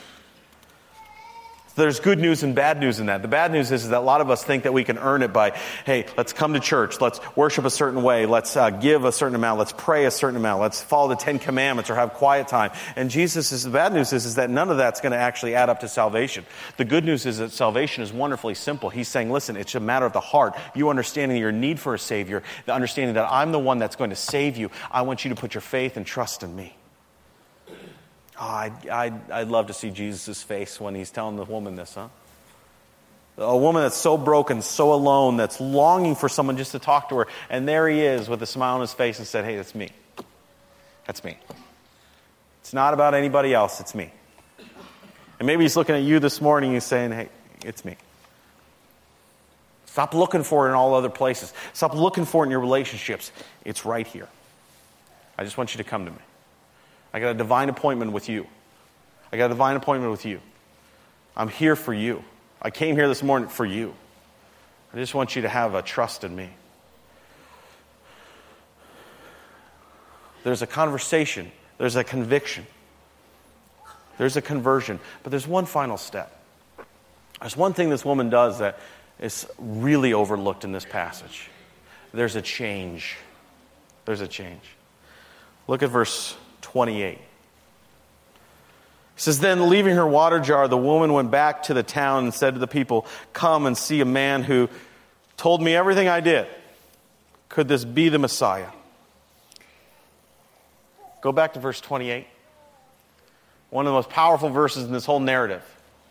There's 1.76 1.98
good 1.98 2.20
news 2.20 2.44
and 2.44 2.54
bad 2.54 2.78
news 2.78 3.00
in 3.00 3.06
that. 3.06 3.22
The 3.22 3.28
bad 3.28 3.50
news 3.50 3.72
is, 3.72 3.84
is, 3.84 3.90
that 3.90 3.98
a 3.98 4.00
lot 4.00 4.20
of 4.20 4.30
us 4.30 4.44
think 4.44 4.62
that 4.62 4.72
we 4.72 4.84
can 4.84 4.96
earn 4.96 5.22
it 5.22 5.32
by, 5.32 5.58
hey, 5.84 6.06
let's 6.16 6.32
come 6.32 6.52
to 6.52 6.60
church, 6.60 7.00
let's 7.00 7.18
worship 7.34 7.64
a 7.64 7.70
certain 7.70 8.04
way, 8.04 8.26
let's 8.26 8.56
uh, 8.56 8.70
give 8.70 9.04
a 9.04 9.10
certain 9.10 9.34
amount, 9.34 9.58
let's 9.58 9.72
pray 9.76 10.04
a 10.04 10.10
certain 10.12 10.36
amount, 10.36 10.60
let's 10.60 10.80
follow 10.80 11.08
the 11.08 11.16
Ten 11.16 11.40
Commandments 11.40 11.90
or 11.90 11.96
have 11.96 12.12
quiet 12.14 12.46
time. 12.46 12.70
And 12.94 13.10
Jesus 13.10 13.50
is, 13.50 13.64
the 13.64 13.70
bad 13.70 13.92
news 13.92 14.12
is, 14.12 14.24
is 14.24 14.36
that 14.36 14.50
none 14.50 14.70
of 14.70 14.76
that's 14.76 15.00
going 15.00 15.12
to 15.12 15.18
actually 15.18 15.56
add 15.56 15.68
up 15.68 15.80
to 15.80 15.88
salvation. 15.88 16.46
The 16.76 16.84
good 16.84 17.04
news 17.04 17.26
is 17.26 17.38
that 17.38 17.50
salvation 17.50 18.04
is 18.04 18.12
wonderfully 18.12 18.54
simple. 18.54 18.88
He's 18.88 19.08
saying, 19.08 19.32
listen, 19.32 19.56
it's 19.56 19.74
a 19.74 19.80
matter 19.80 20.06
of 20.06 20.12
the 20.12 20.20
heart. 20.20 20.56
You 20.76 20.90
understanding 20.90 21.38
your 21.38 21.52
need 21.52 21.80
for 21.80 21.94
a 21.94 21.98
Savior, 21.98 22.44
the 22.66 22.72
understanding 22.72 23.14
that 23.14 23.28
I'm 23.28 23.50
the 23.50 23.58
one 23.58 23.78
that's 23.78 23.96
going 23.96 24.10
to 24.10 24.16
save 24.16 24.56
you. 24.56 24.70
I 24.92 25.02
want 25.02 25.24
you 25.24 25.30
to 25.30 25.36
put 25.36 25.54
your 25.54 25.60
faith 25.60 25.96
and 25.96 26.06
trust 26.06 26.44
in 26.44 26.54
me. 26.54 26.76
Oh, 28.38 28.44
I'd, 28.44 28.88
I'd, 28.88 29.30
I'd 29.30 29.48
love 29.48 29.68
to 29.68 29.72
see 29.72 29.90
Jesus' 29.90 30.42
face 30.42 30.80
when 30.80 30.94
he's 30.94 31.10
telling 31.10 31.36
the 31.36 31.44
woman 31.44 31.76
this, 31.76 31.94
huh? 31.94 32.08
A 33.36 33.56
woman 33.56 33.82
that's 33.82 33.96
so 33.96 34.16
broken, 34.16 34.62
so 34.62 34.92
alone, 34.92 35.36
that's 35.36 35.60
longing 35.60 36.14
for 36.14 36.28
someone 36.28 36.56
just 36.56 36.72
to 36.72 36.78
talk 36.78 37.08
to 37.08 37.18
her. 37.18 37.26
And 37.50 37.66
there 37.66 37.88
he 37.88 38.00
is 38.00 38.28
with 38.28 38.40
a 38.42 38.46
smile 38.46 38.76
on 38.76 38.80
his 38.80 38.92
face 38.92 39.18
and 39.18 39.26
said, 39.26 39.44
Hey, 39.44 39.56
that's 39.56 39.74
me. 39.74 39.90
That's 41.06 41.24
me. 41.24 41.36
It's 42.60 42.72
not 42.72 42.94
about 42.94 43.14
anybody 43.14 43.52
else, 43.52 43.80
it's 43.80 43.94
me. 43.94 44.12
And 45.38 45.46
maybe 45.46 45.64
he's 45.64 45.76
looking 45.76 45.96
at 45.96 46.02
you 46.02 46.20
this 46.20 46.40
morning 46.40 46.74
and 46.74 46.82
saying, 46.82 47.10
Hey, 47.10 47.28
it's 47.64 47.84
me. 47.84 47.96
Stop 49.86 50.14
looking 50.14 50.44
for 50.44 50.66
it 50.66 50.70
in 50.70 50.74
all 50.74 50.94
other 50.94 51.10
places. 51.10 51.52
Stop 51.72 51.94
looking 51.94 52.24
for 52.24 52.44
it 52.44 52.46
in 52.46 52.50
your 52.50 52.60
relationships. 52.60 53.32
It's 53.64 53.84
right 53.84 54.06
here. 54.06 54.28
I 55.36 55.44
just 55.44 55.58
want 55.58 55.74
you 55.74 55.78
to 55.78 55.84
come 55.84 56.04
to 56.04 56.10
me. 56.10 56.18
I 57.14 57.20
got 57.20 57.30
a 57.30 57.34
divine 57.34 57.68
appointment 57.68 58.10
with 58.10 58.28
you. 58.28 58.48
I 59.32 59.36
got 59.36 59.46
a 59.46 59.48
divine 59.50 59.76
appointment 59.76 60.10
with 60.10 60.26
you. 60.26 60.40
I'm 61.36 61.48
here 61.48 61.76
for 61.76 61.94
you. 61.94 62.24
I 62.60 62.70
came 62.70 62.96
here 62.96 63.06
this 63.06 63.22
morning 63.22 63.48
for 63.48 63.64
you. 63.64 63.94
I 64.92 64.96
just 64.96 65.14
want 65.14 65.36
you 65.36 65.42
to 65.42 65.48
have 65.48 65.74
a 65.74 65.82
trust 65.82 66.24
in 66.24 66.34
me. 66.34 66.50
There's 70.42 70.60
a 70.60 70.66
conversation, 70.66 71.50
there's 71.78 71.96
a 71.96 72.04
conviction, 72.04 72.66
there's 74.18 74.36
a 74.36 74.42
conversion, 74.42 75.00
but 75.22 75.30
there's 75.30 75.46
one 75.46 75.66
final 75.66 75.96
step. 75.96 76.42
There's 77.40 77.56
one 77.56 77.72
thing 77.72 77.90
this 77.90 78.04
woman 78.04 78.28
does 78.28 78.58
that 78.58 78.78
is 79.20 79.46
really 79.58 80.12
overlooked 80.12 80.64
in 80.64 80.72
this 80.72 80.84
passage. 80.84 81.48
There's 82.12 82.36
a 82.36 82.42
change. 82.42 83.16
There's 84.04 84.20
a 84.20 84.28
change. 84.28 84.62
Look 85.66 85.82
at 85.82 85.90
verse 85.90 86.36
28. 86.64 87.18
He 87.18 87.20
says, 89.16 89.38
Then 89.38 89.68
leaving 89.68 89.94
her 89.94 90.06
water 90.06 90.40
jar, 90.40 90.66
the 90.66 90.76
woman 90.76 91.12
went 91.12 91.30
back 91.30 91.64
to 91.64 91.74
the 91.74 91.82
town 91.82 92.24
and 92.24 92.34
said 92.34 92.54
to 92.54 92.60
the 92.60 92.66
people, 92.66 93.06
Come 93.32 93.66
and 93.66 93.76
see 93.76 94.00
a 94.00 94.06
man 94.06 94.42
who 94.42 94.68
told 95.36 95.62
me 95.62 95.76
everything 95.76 96.08
I 96.08 96.20
did. 96.20 96.46
Could 97.48 97.68
this 97.68 97.84
be 97.84 98.08
the 98.08 98.18
Messiah? 98.18 98.70
Go 101.20 101.32
back 101.32 101.52
to 101.54 101.60
verse 101.60 101.80
28. 101.80 102.26
One 103.70 103.86
of 103.86 103.90
the 103.90 103.96
most 103.96 104.10
powerful 104.10 104.48
verses 104.48 104.84
in 104.84 104.92
this 104.92 105.04
whole 105.04 105.20
narrative. 105.20 105.62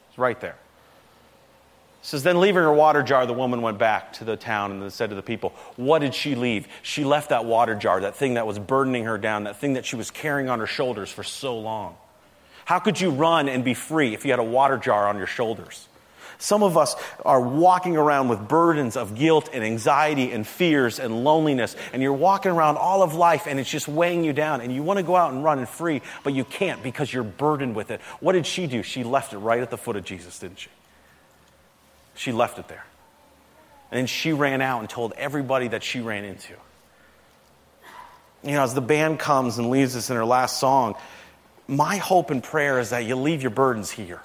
It's 0.10 0.18
right 0.18 0.40
there 0.40 0.58
says, 2.04 2.22
Then 2.22 2.40
leaving 2.40 2.62
her 2.62 2.72
water 2.72 3.02
jar, 3.02 3.26
the 3.26 3.34
woman 3.34 3.62
went 3.62 3.80
back 3.80 4.14
to 4.14 4.26
the 4.26 4.38
town 4.38 4.72
and 4.72 4.94
said 4.94 5.10
to 5.10 5.16
the 5.16 5.24
people, 5.24 5.54
What 5.78 6.00
did 6.00 6.14
she 6.14 6.36
leave? 6.36 6.68
She 6.84 7.04
left 7.04 7.30
that 7.30 7.46
water 7.46 7.74
jar, 7.74 8.02
that 8.02 8.16
thing 8.16 8.36
that 8.36 8.46
was 8.46 8.60
burdening 8.60 9.06
her 9.06 9.18
down, 9.18 9.46
that 9.46 9.58
thing 9.58 9.74
that 9.74 9.86
she 9.86 9.96
was 9.96 10.12
carrying 10.12 10.50
on 10.50 10.60
her 10.60 10.68
shoulders 10.68 11.10
for 11.10 11.24
so 11.24 11.58
long. 11.58 11.96
How 12.66 12.80
could 12.80 13.00
you 13.00 13.10
run 13.10 13.50
and 13.50 13.64
be 13.64 13.74
free 13.74 14.14
if 14.14 14.26
you 14.26 14.32
had 14.32 14.40
a 14.40 14.44
water 14.44 14.78
jar 14.78 15.08
on 15.08 15.18
your 15.18 15.28
shoulders? 15.28 15.88
Some 16.40 16.62
of 16.62 16.78
us 16.78 16.96
are 17.24 17.40
walking 17.40 17.96
around 17.96 18.28
with 18.28 18.50
burdens 18.50 18.98
of 18.98 19.16
guilt 19.16 19.50
and 19.54 19.64
anxiety 19.64 20.32
and 20.34 20.46
fears 20.46 21.00
and 21.00 21.24
loneliness, 21.24 21.74
and 21.94 22.02
you're 22.02 22.12
walking 22.12 22.52
around 22.52 22.76
all 22.76 23.02
of 23.02 23.14
life 23.14 23.48
and 23.48 23.62
it's 23.62 23.70
just 23.70 23.88
weighing 23.88 24.26
you 24.26 24.34
down, 24.34 24.60
and 24.60 24.74
you 24.74 24.84
want 24.84 24.98
to 24.98 25.04
go 25.04 25.16
out 25.16 25.32
and 25.32 25.42
run 25.42 25.58
and 25.60 25.70
free, 25.70 26.02
but 26.22 26.34
you 26.34 26.44
can't 26.44 26.84
because 26.84 27.14
you're 27.14 27.24
burdened 27.24 27.76
with 27.76 27.92
it. 27.92 28.02
What 28.20 28.34
did 28.34 28.46
she 28.46 28.68
do? 28.68 28.84
She 28.84 29.06
left 29.06 29.32
it 29.32 29.38
right 29.38 29.62
at 29.62 29.70
the 29.70 29.78
foot 29.78 29.96
of 29.96 30.04
Jesus, 30.04 30.38
didn't 30.38 30.60
she? 30.60 30.70
She 32.16 32.32
left 32.32 32.60
it 32.60 32.68
there. 32.68 32.86
And 33.92 34.00
then 34.00 34.08
she 34.08 34.34
ran 34.34 34.62
out 34.62 34.80
and 34.80 34.90
told 34.90 35.14
everybody 35.18 35.68
that 35.70 35.84
she 35.84 36.02
ran 36.02 36.24
into. 36.24 36.54
You 38.44 38.52
know, 38.52 38.64
as 38.64 38.74
the 38.74 38.82
band 38.82 39.20
comes 39.20 39.58
and 39.58 39.70
leaves 39.70 39.96
us 39.96 40.10
in 40.10 40.16
her 40.16 40.26
last 40.26 40.60
song, 40.60 40.96
my 41.68 41.98
hope 41.98 42.30
and 42.30 42.44
prayer 42.44 42.80
is 42.80 42.90
that 42.90 43.06
you 43.06 43.16
leave 43.16 43.42
your 43.42 43.52
burdens 43.52 43.90
here. 43.90 44.22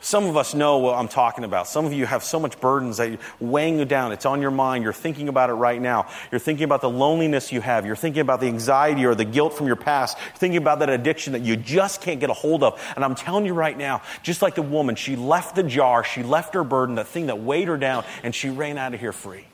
Some 0.00 0.26
of 0.26 0.36
us 0.36 0.54
know 0.54 0.78
what 0.78 0.94
I'm 0.94 1.08
talking 1.08 1.42
about. 1.42 1.66
Some 1.66 1.84
of 1.84 1.92
you 1.92 2.06
have 2.06 2.22
so 2.22 2.38
much 2.38 2.60
burdens 2.60 2.98
that 2.98 3.08
you're 3.08 3.18
weighing 3.40 3.78
you 3.78 3.84
down. 3.84 4.12
It's 4.12 4.26
on 4.26 4.40
your 4.40 4.50
mind. 4.50 4.84
You're 4.84 4.92
thinking 4.92 5.28
about 5.28 5.50
it 5.50 5.54
right 5.54 5.80
now. 5.80 6.06
You're 6.30 6.38
thinking 6.38 6.64
about 6.64 6.80
the 6.80 6.90
loneliness 6.90 7.50
you 7.50 7.60
have. 7.60 7.86
You're 7.86 7.96
thinking 7.96 8.20
about 8.20 8.40
the 8.40 8.46
anxiety 8.46 9.06
or 9.06 9.14
the 9.14 9.24
guilt 9.24 9.54
from 9.54 9.66
your 9.66 9.76
past. 9.76 10.16
You're 10.18 10.36
thinking 10.36 10.58
about 10.58 10.80
that 10.80 10.90
addiction 10.90 11.32
that 11.32 11.42
you 11.42 11.56
just 11.56 12.02
can't 12.02 12.20
get 12.20 12.30
a 12.30 12.34
hold 12.34 12.62
of. 12.62 12.80
And 12.94 13.04
I'm 13.04 13.14
telling 13.14 13.46
you 13.46 13.54
right 13.54 13.76
now, 13.76 14.02
just 14.22 14.42
like 14.42 14.54
the 14.54 14.62
woman, 14.62 14.96
she 14.96 15.16
left 15.16 15.56
the 15.56 15.62
jar, 15.62 16.04
she 16.04 16.22
left 16.22 16.54
her 16.54 16.62
burden, 16.62 16.94
the 16.94 17.04
thing 17.04 17.26
that 17.26 17.40
weighed 17.40 17.68
her 17.68 17.78
down, 17.78 18.04
and 18.22 18.34
she 18.34 18.50
ran 18.50 18.78
out 18.78 18.94
of 18.94 19.00
here 19.00 19.12
free. 19.12 19.46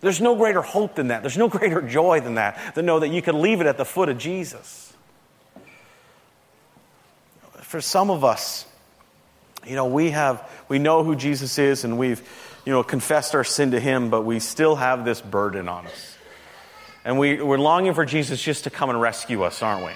There's 0.00 0.20
no 0.20 0.34
greater 0.34 0.62
hope 0.62 0.96
than 0.96 1.08
that. 1.08 1.22
There's 1.22 1.38
no 1.38 1.48
greater 1.50 1.80
joy 1.80 2.20
than 2.20 2.36
that, 2.36 2.74
to 2.74 2.82
know 2.82 2.98
that 2.98 3.08
you 3.08 3.22
can 3.22 3.40
leave 3.40 3.60
it 3.60 3.66
at 3.66 3.76
the 3.76 3.84
foot 3.84 4.08
of 4.08 4.18
Jesus 4.18 4.83
for 7.74 7.80
some 7.80 8.08
of 8.08 8.22
us, 8.22 8.66
you 9.66 9.74
know, 9.74 9.86
we 9.86 10.10
have, 10.10 10.48
we 10.68 10.78
know 10.78 11.02
who 11.02 11.16
Jesus 11.16 11.58
is 11.58 11.82
and 11.82 11.98
we've, 11.98 12.22
you 12.64 12.72
know, 12.72 12.84
confessed 12.84 13.34
our 13.34 13.42
sin 13.42 13.72
to 13.72 13.80
him, 13.80 14.10
but 14.10 14.22
we 14.22 14.38
still 14.38 14.76
have 14.76 15.04
this 15.04 15.20
burden 15.20 15.68
on 15.68 15.84
us. 15.88 16.16
And 17.04 17.18
we, 17.18 17.42
we're 17.42 17.58
longing 17.58 17.92
for 17.92 18.04
Jesus 18.04 18.40
just 18.40 18.62
to 18.62 18.70
come 18.70 18.90
and 18.90 19.00
rescue 19.00 19.42
us, 19.42 19.60
aren't 19.60 19.84
we? 19.84 19.90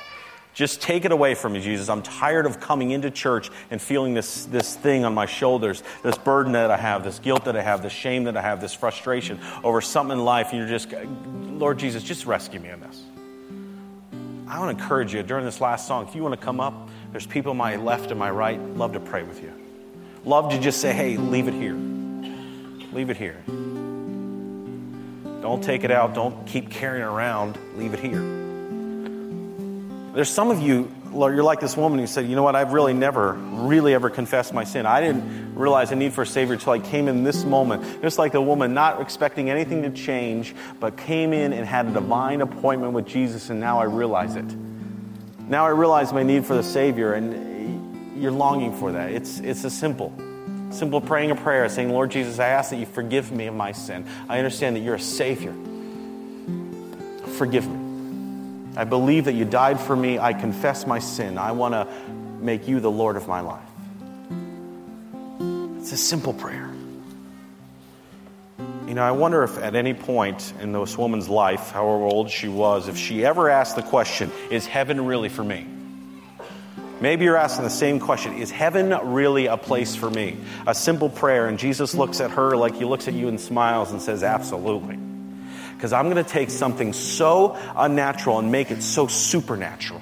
Just 0.54 0.82
take 0.82 1.04
it 1.04 1.12
away 1.12 1.36
from 1.36 1.52
me, 1.52 1.60
Jesus. 1.60 1.88
I'm 1.88 2.02
tired 2.02 2.46
of 2.46 2.58
coming 2.58 2.90
into 2.90 3.12
church 3.12 3.48
and 3.70 3.80
feeling 3.80 4.12
this, 4.12 4.46
this 4.46 4.74
thing 4.74 5.04
on 5.04 5.14
my 5.14 5.26
shoulders, 5.26 5.84
this 6.02 6.18
burden 6.18 6.54
that 6.54 6.72
I 6.72 6.76
have, 6.76 7.04
this 7.04 7.20
guilt 7.20 7.44
that 7.44 7.56
I 7.56 7.62
have, 7.62 7.84
this 7.84 7.92
shame 7.92 8.24
that 8.24 8.36
I 8.36 8.42
have, 8.42 8.60
this 8.60 8.74
frustration 8.74 9.38
over 9.62 9.80
something 9.80 10.18
in 10.18 10.24
life. 10.24 10.48
And 10.50 10.58
you're 10.58 10.68
just, 10.68 10.92
Lord 10.92 11.78
Jesus, 11.78 12.02
just 12.02 12.26
rescue 12.26 12.58
me 12.58 12.70
in 12.70 12.80
this. 12.80 13.04
I 14.48 14.58
want 14.58 14.76
to 14.76 14.82
encourage 14.82 15.12
you 15.12 15.22
during 15.22 15.44
this 15.44 15.60
last 15.60 15.86
song, 15.86 16.08
if 16.08 16.14
you 16.14 16.22
want 16.22 16.34
to 16.34 16.42
come 16.42 16.58
up, 16.58 16.88
there's 17.12 17.26
people 17.26 17.54
my 17.54 17.76
left 17.76 18.10
and 18.10 18.18
my 18.18 18.30
right. 18.30 18.60
Love 18.60 18.92
to 18.92 19.00
pray 19.00 19.22
with 19.22 19.42
you. 19.42 19.52
Love 20.24 20.50
to 20.52 20.58
just 20.58 20.80
say, 20.80 20.92
hey, 20.92 21.16
leave 21.16 21.48
it 21.48 21.54
here. 21.54 21.74
Leave 22.92 23.10
it 23.10 23.16
here. 23.16 23.36
Don't 25.40 25.62
take 25.62 25.84
it 25.84 25.90
out. 25.90 26.14
Don't 26.14 26.46
keep 26.46 26.70
carrying 26.70 27.04
around. 27.04 27.56
Leave 27.76 27.94
it 27.94 28.00
here. 28.00 28.20
There's 30.14 30.30
some 30.30 30.50
of 30.50 30.60
you, 30.60 30.92
you're 31.12 31.42
like 31.42 31.60
this 31.60 31.76
woman 31.76 32.00
who 32.00 32.06
said, 32.06 32.28
You 32.28 32.34
know 32.34 32.42
what? 32.42 32.56
I've 32.56 32.72
really 32.72 32.92
never, 32.92 33.34
really 33.34 33.94
ever 33.94 34.10
confessed 34.10 34.52
my 34.52 34.64
sin. 34.64 34.84
I 34.84 35.00
didn't 35.00 35.54
realize 35.54 35.90
the 35.90 35.96
need 35.96 36.12
for 36.12 36.22
a 36.22 36.26
Savior 36.26 36.54
until 36.54 36.72
I 36.72 36.80
came 36.80 37.08
in 37.08 37.22
this 37.22 37.44
moment. 37.44 38.02
Just 38.02 38.18
like 38.18 38.32
the 38.32 38.42
woman, 38.42 38.74
not 38.74 39.00
expecting 39.00 39.48
anything 39.48 39.82
to 39.82 39.90
change, 39.90 40.54
but 40.80 40.96
came 40.96 41.32
in 41.32 41.52
and 41.52 41.64
had 41.64 41.86
a 41.86 41.92
divine 41.92 42.40
appointment 42.40 42.94
with 42.94 43.06
Jesus, 43.06 43.48
and 43.48 43.60
now 43.60 43.78
I 43.78 43.84
realize 43.84 44.34
it. 44.34 44.46
Now 45.48 45.64
I 45.64 45.70
realize 45.70 46.12
my 46.12 46.22
need 46.22 46.44
for 46.44 46.54
the 46.54 46.62
Savior, 46.62 47.14
and 47.14 48.22
you're 48.22 48.32
longing 48.32 48.76
for 48.76 48.92
that. 48.92 49.12
It's, 49.12 49.40
it's 49.40 49.64
a 49.64 49.70
simple. 49.70 50.12
Simple 50.70 51.00
praying 51.00 51.30
a 51.30 51.34
prayer 51.34 51.66
saying, 51.70 51.88
Lord 51.90 52.11
Jesus, 52.11 52.38
I 52.38 52.48
ask 52.48 52.70
that 52.70 52.76
you 52.76 52.84
forgive 52.84 53.32
me 53.32 53.46
of 53.46 53.54
my 53.54 53.72
sin. 53.72 54.04
I 54.28 54.37
understand 54.37 54.76
that 54.76 54.80
you're 54.80 54.96
a 54.96 55.00
Savior. 55.00 55.54
Forgive 57.38 57.66
me. 57.66 58.76
I 58.76 58.84
believe 58.84 59.24
that 59.24 59.32
you 59.32 59.46
died 59.46 59.80
for 59.80 59.96
me. 59.96 60.18
I 60.18 60.34
confess 60.34 60.87
my 60.87 60.98
sin. 60.98 61.38
I 61.38 61.52
want 61.52 61.72
to 61.72 61.88
make 62.40 62.68
you 62.68 62.80
the 62.80 62.90
Lord 62.90 63.16
of 63.16 63.26
my 63.26 63.40
life. 63.40 63.62
It's 65.80 65.92
a 65.92 65.96
simple 65.96 66.34
prayer. 66.34 66.67
You 68.88 68.94
know, 68.94 69.03
I 69.03 69.11
wonder 69.11 69.42
if 69.42 69.59
at 69.59 69.74
any 69.74 69.92
point 69.92 70.55
in 70.62 70.72
this 70.72 70.96
woman's 70.96 71.29
life, 71.29 71.72
however 71.72 72.05
old 72.05 72.31
she 72.31 72.48
was, 72.48 72.88
if 72.88 72.96
she 72.96 73.22
ever 73.22 73.51
asked 73.51 73.77
the 73.77 73.83
question, 73.83 74.33
Is 74.51 74.64
heaven 74.64 75.05
really 75.05 75.29
for 75.29 75.44
me? 75.44 75.66
Maybe 76.98 77.27
you're 77.27 77.37
asking 77.37 77.64
the 77.64 77.70
same 77.70 78.01
question 78.01 78.38
Is 78.38 78.51
heaven 78.51 78.88
really 79.12 79.44
a 79.44 79.59
place 79.59 79.94
for 79.94 80.09
me? 80.09 80.38
A 80.66 80.74
simple 80.74 81.11
prayer, 81.11 81.48
and 81.48 81.59
Jesus 81.59 81.92
looks 81.94 82.22
at 82.22 82.31
her 82.31 82.57
like 82.57 82.77
he 82.77 82.87
looks 82.87 83.09
at 83.09 83.12
you 83.12 83.29
and 83.29 83.38
smiles 83.38 83.90
and 83.90 84.01
says, 84.01 84.22
Absolutely. 84.22 84.96
Because 85.77 85.92
I'm 85.92 86.09
going 86.09 86.24
to 86.24 86.29
take 86.29 86.48
something 86.48 86.94
so 86.94 87.59
unnatural 87.77 88.38
and 88.38 88.51
make 88.51 88.70
it 88.70 88.83
so 88.83 89.07
supernatural. 89.07 90.01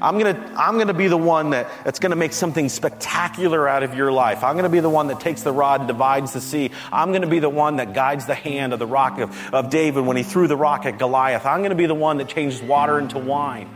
I'm 0.00 0.18
going 0.18 0.34
to, 0.34 0.42
I'm 0.52 0.74
going 0.74 0.88
to 0.88 0.94
be 0.94 1.08
the 1.08 1.16
one 1.16 1.50
that, 1.50 1.68
that's 1.84 1.98
going 1.98 2.10
to 2.10 2.16
make 2.16 2.32
something 2.32 2.68
spectacular 2.68 3.68
out 3.68 3.82
of 3.82 3.94
your 3.94 4.12
life. 4.12 4.44
I'm 4.44 4.54
going 4.54 4.64
to 4.64 4.70
be 4.70 4.80
the 4.80 4.90
one 4.90 5.08
that 5.08 5.20
takes 5.20 5.42
the 5.42 5.52
rod 5.52 5.80
and 5.80 5.88
divides 5.88 6.32
the 6.32 6.40
sea. 6.40 6.70
I'm 6.92 7.10
going 7.10 7.22
to 7.22 7.28
be 7.28 7.38
the 7.38 7.48
one 7.48 7.76
that 7.76 7.94
guides 7.94 8.26
the 8.26 8.34
hand 8.34 8.72
of 8.72 8.78
the 8.78 8.86
rock 8.86 9.18
of, 9.18 9.54
of 9.54 9.70
David 9.70 10.04
when 10.04 10.16
he 10.16 10.22
threw 10.22 10.48
the 10.48 10.56
rock 10.56 10.86
at 10.86 10.98
Goliath. 10.98 11.46
I'm 11.46 11.60
going 11.60 11.70
to 11.70 11.76
be 11.76 11.86
the 11.86 11.94
one 11.94 12.18
that 12.18 12.28
changes 12.28 12.60
water 12.62 12.98
into 12.98 13.18
wine. 13.18 13.70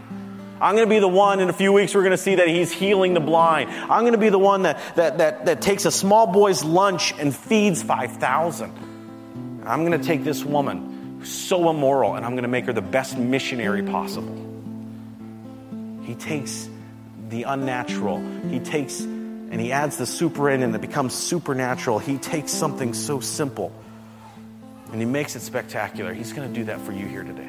I'm 0.60 0.74
going 0.74 0.86
to 0.86 0.94
be 0.94 0.98
the 0.98 1.08
one 1.08 1.40
in 1.40 1.48
a 1.48 1.54
few 1.54 1.72
weeks 1.72 1.94
we're 1.94 2.02
going 2.02 2.10
to 2.10 2.18
see 2.18 2.34
that 2.34 2.46
he's 2.46 2.70
healing 2.70 3.14
the 3.14 3.20
blind. 3.20 3.70
I'm 3.70 4.02
going 4.02 4.12
to 4.12 4.18
be 4.18 4.28
the 4.28 4.38
one 4.38 4.64
that, 4.64 4.78
that, 4.96 5.18
that, 5.18 5.46
that 5.46 5.62
takes 5.62 5.86
a 5.86 5.90
small 5.90 6.26
boy's 6.26 6.62
lunch 6.62 7.14
and 7.18 7.34
feeds 7.34 7.82
5,000. 7.82 9.62
I'm 9.64 9.86
going 9.86 9.98
to 9.98 10.06
take 10.06 10.22
this 10.22 10.44
woman 10.44 11.18
who's 11.18 11.30
so 11.30 11.70
immoral 11.70 12.14
and 12.14 12.26
I'm 12.26 12.32
going 12.32 12.42
to 12.42 12.48
make 12.48 12.66
her 12.66 12.74
the 12.74 12.82
best 12.82 13.16
missionary 13.16 13.82
possible. 13.82 14.49
He 16.10 16.16
takes 16.16 16.68
the 17.28 17.44
unnatural, 17.44 18.18
he 18.48 18.58
takes 18.58 18.98
and 18.98 19.60
he 19.60 19.70
adds 19.70 19.96
the 19.96 20.06
super 20.06 20.50
in 20.50 20.64
and 20.64 20.74
it 20.74 20.80
becomes 20.80 21.14
supernatural. 21.14 22.00
He 22.00 22.18
takes 22.18 22.50
something 22.50 22.94
so 22.94 23.20
simple 23.20 23.72
and 24.90 25.00
he 25.00 25.06
makes 25.06 25.36
it 25.36 25.40
spectacular. 25.40 26.12
He's 26.12 26.32
going 26.32 26.52
to 26.52 26.52
do 26.52 26.64
that 26.64 26.80
for 26.80 26.90
you 26.90 27.06
here 27.06 27.22
today. 27.22 27.48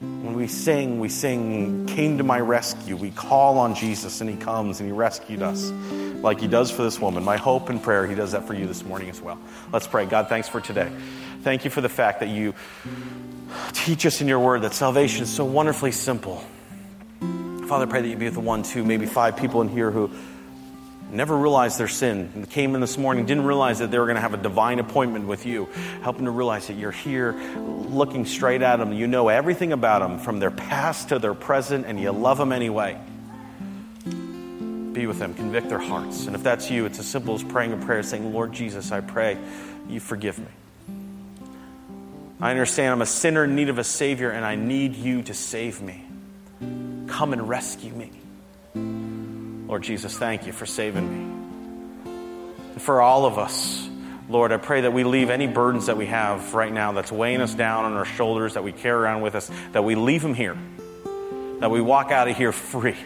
When 0.00 0.34
we 0.34 0.46
sing, 0.46 1.00
we 1.00 1.08
sing, 1.08 1.86
Came 1.86 2.18
to 2.18 2.24
my 2.24 2.38
rescue. 2.38 2.96
We 2.96 3.12
call 3.12 3.56
on 3.56 3.74
Jesus 3.74 4.20
and 4.20 4.28
He 4.28 4.36
comes 4.36 4.80
and 4.80 4.86
He 4.86 4.92
rescued 4.92 5.40
us 5.40 5.70
like 6.22 6.38
He 6.38 6.48
does 6.48 6.70
for 6.70 6.82
this 6.82 7.00
woman. 7.00 7.24
My 7.24 7.38
hope 7.38 7.70
and 7.70 7.82
prayer, 7.82 8.06
He 8.06 8.14
does 8.14 8.32
that 8.32 8.46
for 8.46 8.52
you 8.52 8.66
this 8.66 8.84
morning 8.84 9.08
as 9.08 9.22
well. 9.22 9.38
Let's 9.72 9.86
pray. 9.86 10.04
God, 10.04 10.28
thanks 10.28 10.50
for 10.50 10.60
today. 10.60 10.92
Thank 11.44 11.64
you 11.64 11.70
for 11.70 11.80
the 11.80 11.88
fact 11.88 12.20
that 12.20 12.28
you 12.28 12.54
teach 13.72 14.04
us 14.04 14.20
in 14.20 14.28
your 14.28 14.40
word 14.40 14.62
that 14.62 14.74
salvation 14.74 15.22
is 15.22 15.30
so 15.30 15.46
wonderfully 15.46 15.92
simple. 15.92 16.44
Father, 17.70 17.86
I 17.86 17.88
pray 17.88 18.02
that 18.02 18.08
you 18.08 18.16
be 18.16 18.24
with 18.24 18.34
the 18.34 18.40
one, 18.40 18.64
two, 18.64 18.84
maybe 18.84 19.06
five 19.06 19.36
people 19.36 19.60
in 19.60 19.68
here 19.68 19.92
who 19.92 20.10
never 21.12 21.38
realized 21.38 21.78
their 21.78 21.86
sin 21.86 22.28
and 22.34 22.50
came 22.50 22.74
in 22.74 22.80
this 22.80 22.98
morning, 22.98 23.26
didn't 23.26 23.44
realize 23.44 23.78
that 23.78 23.92
they 23.92 23.98
were 24.00 24.06
going 24.06 24.16
to 24.16 24.20
have 24.20 24.34
a 24.34 24.38
divine 24.38 24.80
appointment 24.80 25.28
with 25.28 25.46
you. 25.46 25.66
Help 26.02 26.16
them 26.16 26.24
to 26.24 26.32
realize 26.32 26.66
that 26.66 26.72
you're 26.74 26.90
here 26.90 27.30
looking 27.54 28.26
straight 28.26 28.62
at 28.62 28.78
them. 28.78 28.92
You 28.92 29.06
know 29.06 29.28
everything 29.28 29.72
about 29.72 30.00
them 30.00 30.18
from 30.18 30.40
their 30.40 30.50
past 30.50 31.10
to 31.10 31.20
their 31.20 31.32
present, 31.32 31.86
and 31.86 32.00
you 32.00 32.10
love 32.10 32.38
them 32.38 32.50
anyway. 32.50 32.98
Be 34.04 35.06
with 35.06 35.20
them, 35.20 35.32
convict 35.34 35.68
their 35.68 35.78
hearts. 35.78 36.26
And 36.26 36.34
if 36.34 36.42
that's 36.42 36.72
you, 36.72 36.86
it's 36.86 36.98
as 36.98 37.06
simple 37.06 37.36
as 37.36 37.44
praying 37.44 37.72
a 37.72 37.76
prayer 37.76 38.02
saying, 38.02 38.32
Lord 38.32 38.52
Jesus, 38.52 38.90
I 38.90 39.00
pray 39.00 39.38
you 39.88 40.00
forgive 40.00 40.40
me. 40.40 40.46
I 42.40 42.50
understand 42.50 42.94
I'm 42.94 43.02
a 43.02 43.06
sinner 43.06 43.44
in 43.44 43.54
need 43.54 43.68
of 43.68 43.78
a 43.78 43.84
Savior, 43.84 44.32
and 44.32 44.44
I 44.44 44.56
need 44.56 44.96
you 44.96 45.22
to 45.22 45.34
save 45.34 45.80
me. 45.80 46.04
Come 47.10 47.32
and 47.32 47.48
rescue 47.48 47.92
me. 47.92 48.10
Lord 49.68 49.82
Jesus, 49.82 50.16
thank 50.16 50.46
you 50.46 50.52
for 50.52 50.64
saving 50.64 51.08
me. 51.08 52.10
And 52.72 52.80
for 52.80 53.02
all 53.02 53.26
of 53.26 53.36
us, 53.36 53.88
Lord, 54.28 54.52
I 54.52 54.58
pray 54.58 54.82
that 54.82 54.92
we 54.92 55.02
leave 55.02 55.28
any 55.28 55.48
burdens 55.48 55.86
that 55.86 55.96
we 55.96 56.06
have 56.06 56.54
right 56.54 56.72
now 56.72 56.92
that's 56.92 57.10
weighing 57.10 57.40
us 57.40 57.52
down 57.52 57.84
on 57.84 57.94
our 57.94 58.04
shoulders, 58.04 58.54
that 58.54 58.62
we 58.62 58.70
carry 58.72 59.02
around 59.02 59.22
with 59.22 59.34
us, 59.34 59.50
that 59.72 59.82
we 59.82 59.96
leave 59.96 60.22
them 60.22 60.34
here. 60.34 60.56
That 61.58 61.70
we 61.70 61.80
walk 61.80 62.12
out 62.12 62.28
of 62.28 62.36
here 62.36 62.52
free, 62.52 62.96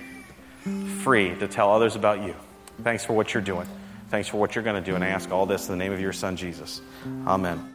free 1.03 1.35
to 1.39 1.49
tell 1.49 1.73
others 1.73 1.97
about 1.97 2.23
you. 2.23 2.37
Thanks 2.83 3.05
for 3.05 3.15
what 3.15 3.33
you're 3.33 3.43
doing. 3.43 3.67
Thanks 4.11 4.29
for 4.29 4.37
what 4.37 4.55
you're 4.55 4.65
going 4.65 4.83
to 4.83 4.91
do. 4.91 4.95
And 4.95 5.03
I 5.03 5.09
ask 5.09 5.31
all 5.33 5.47
this 5.47 5.69
in 5.69 5.73
the 5.77 5.83
name 5.83 5.93
of 5.93 6.01
your 6.01 6.13
Son, 6.13 6.37
Jesus. 6.37 6.83
Amen. 7.27 7.73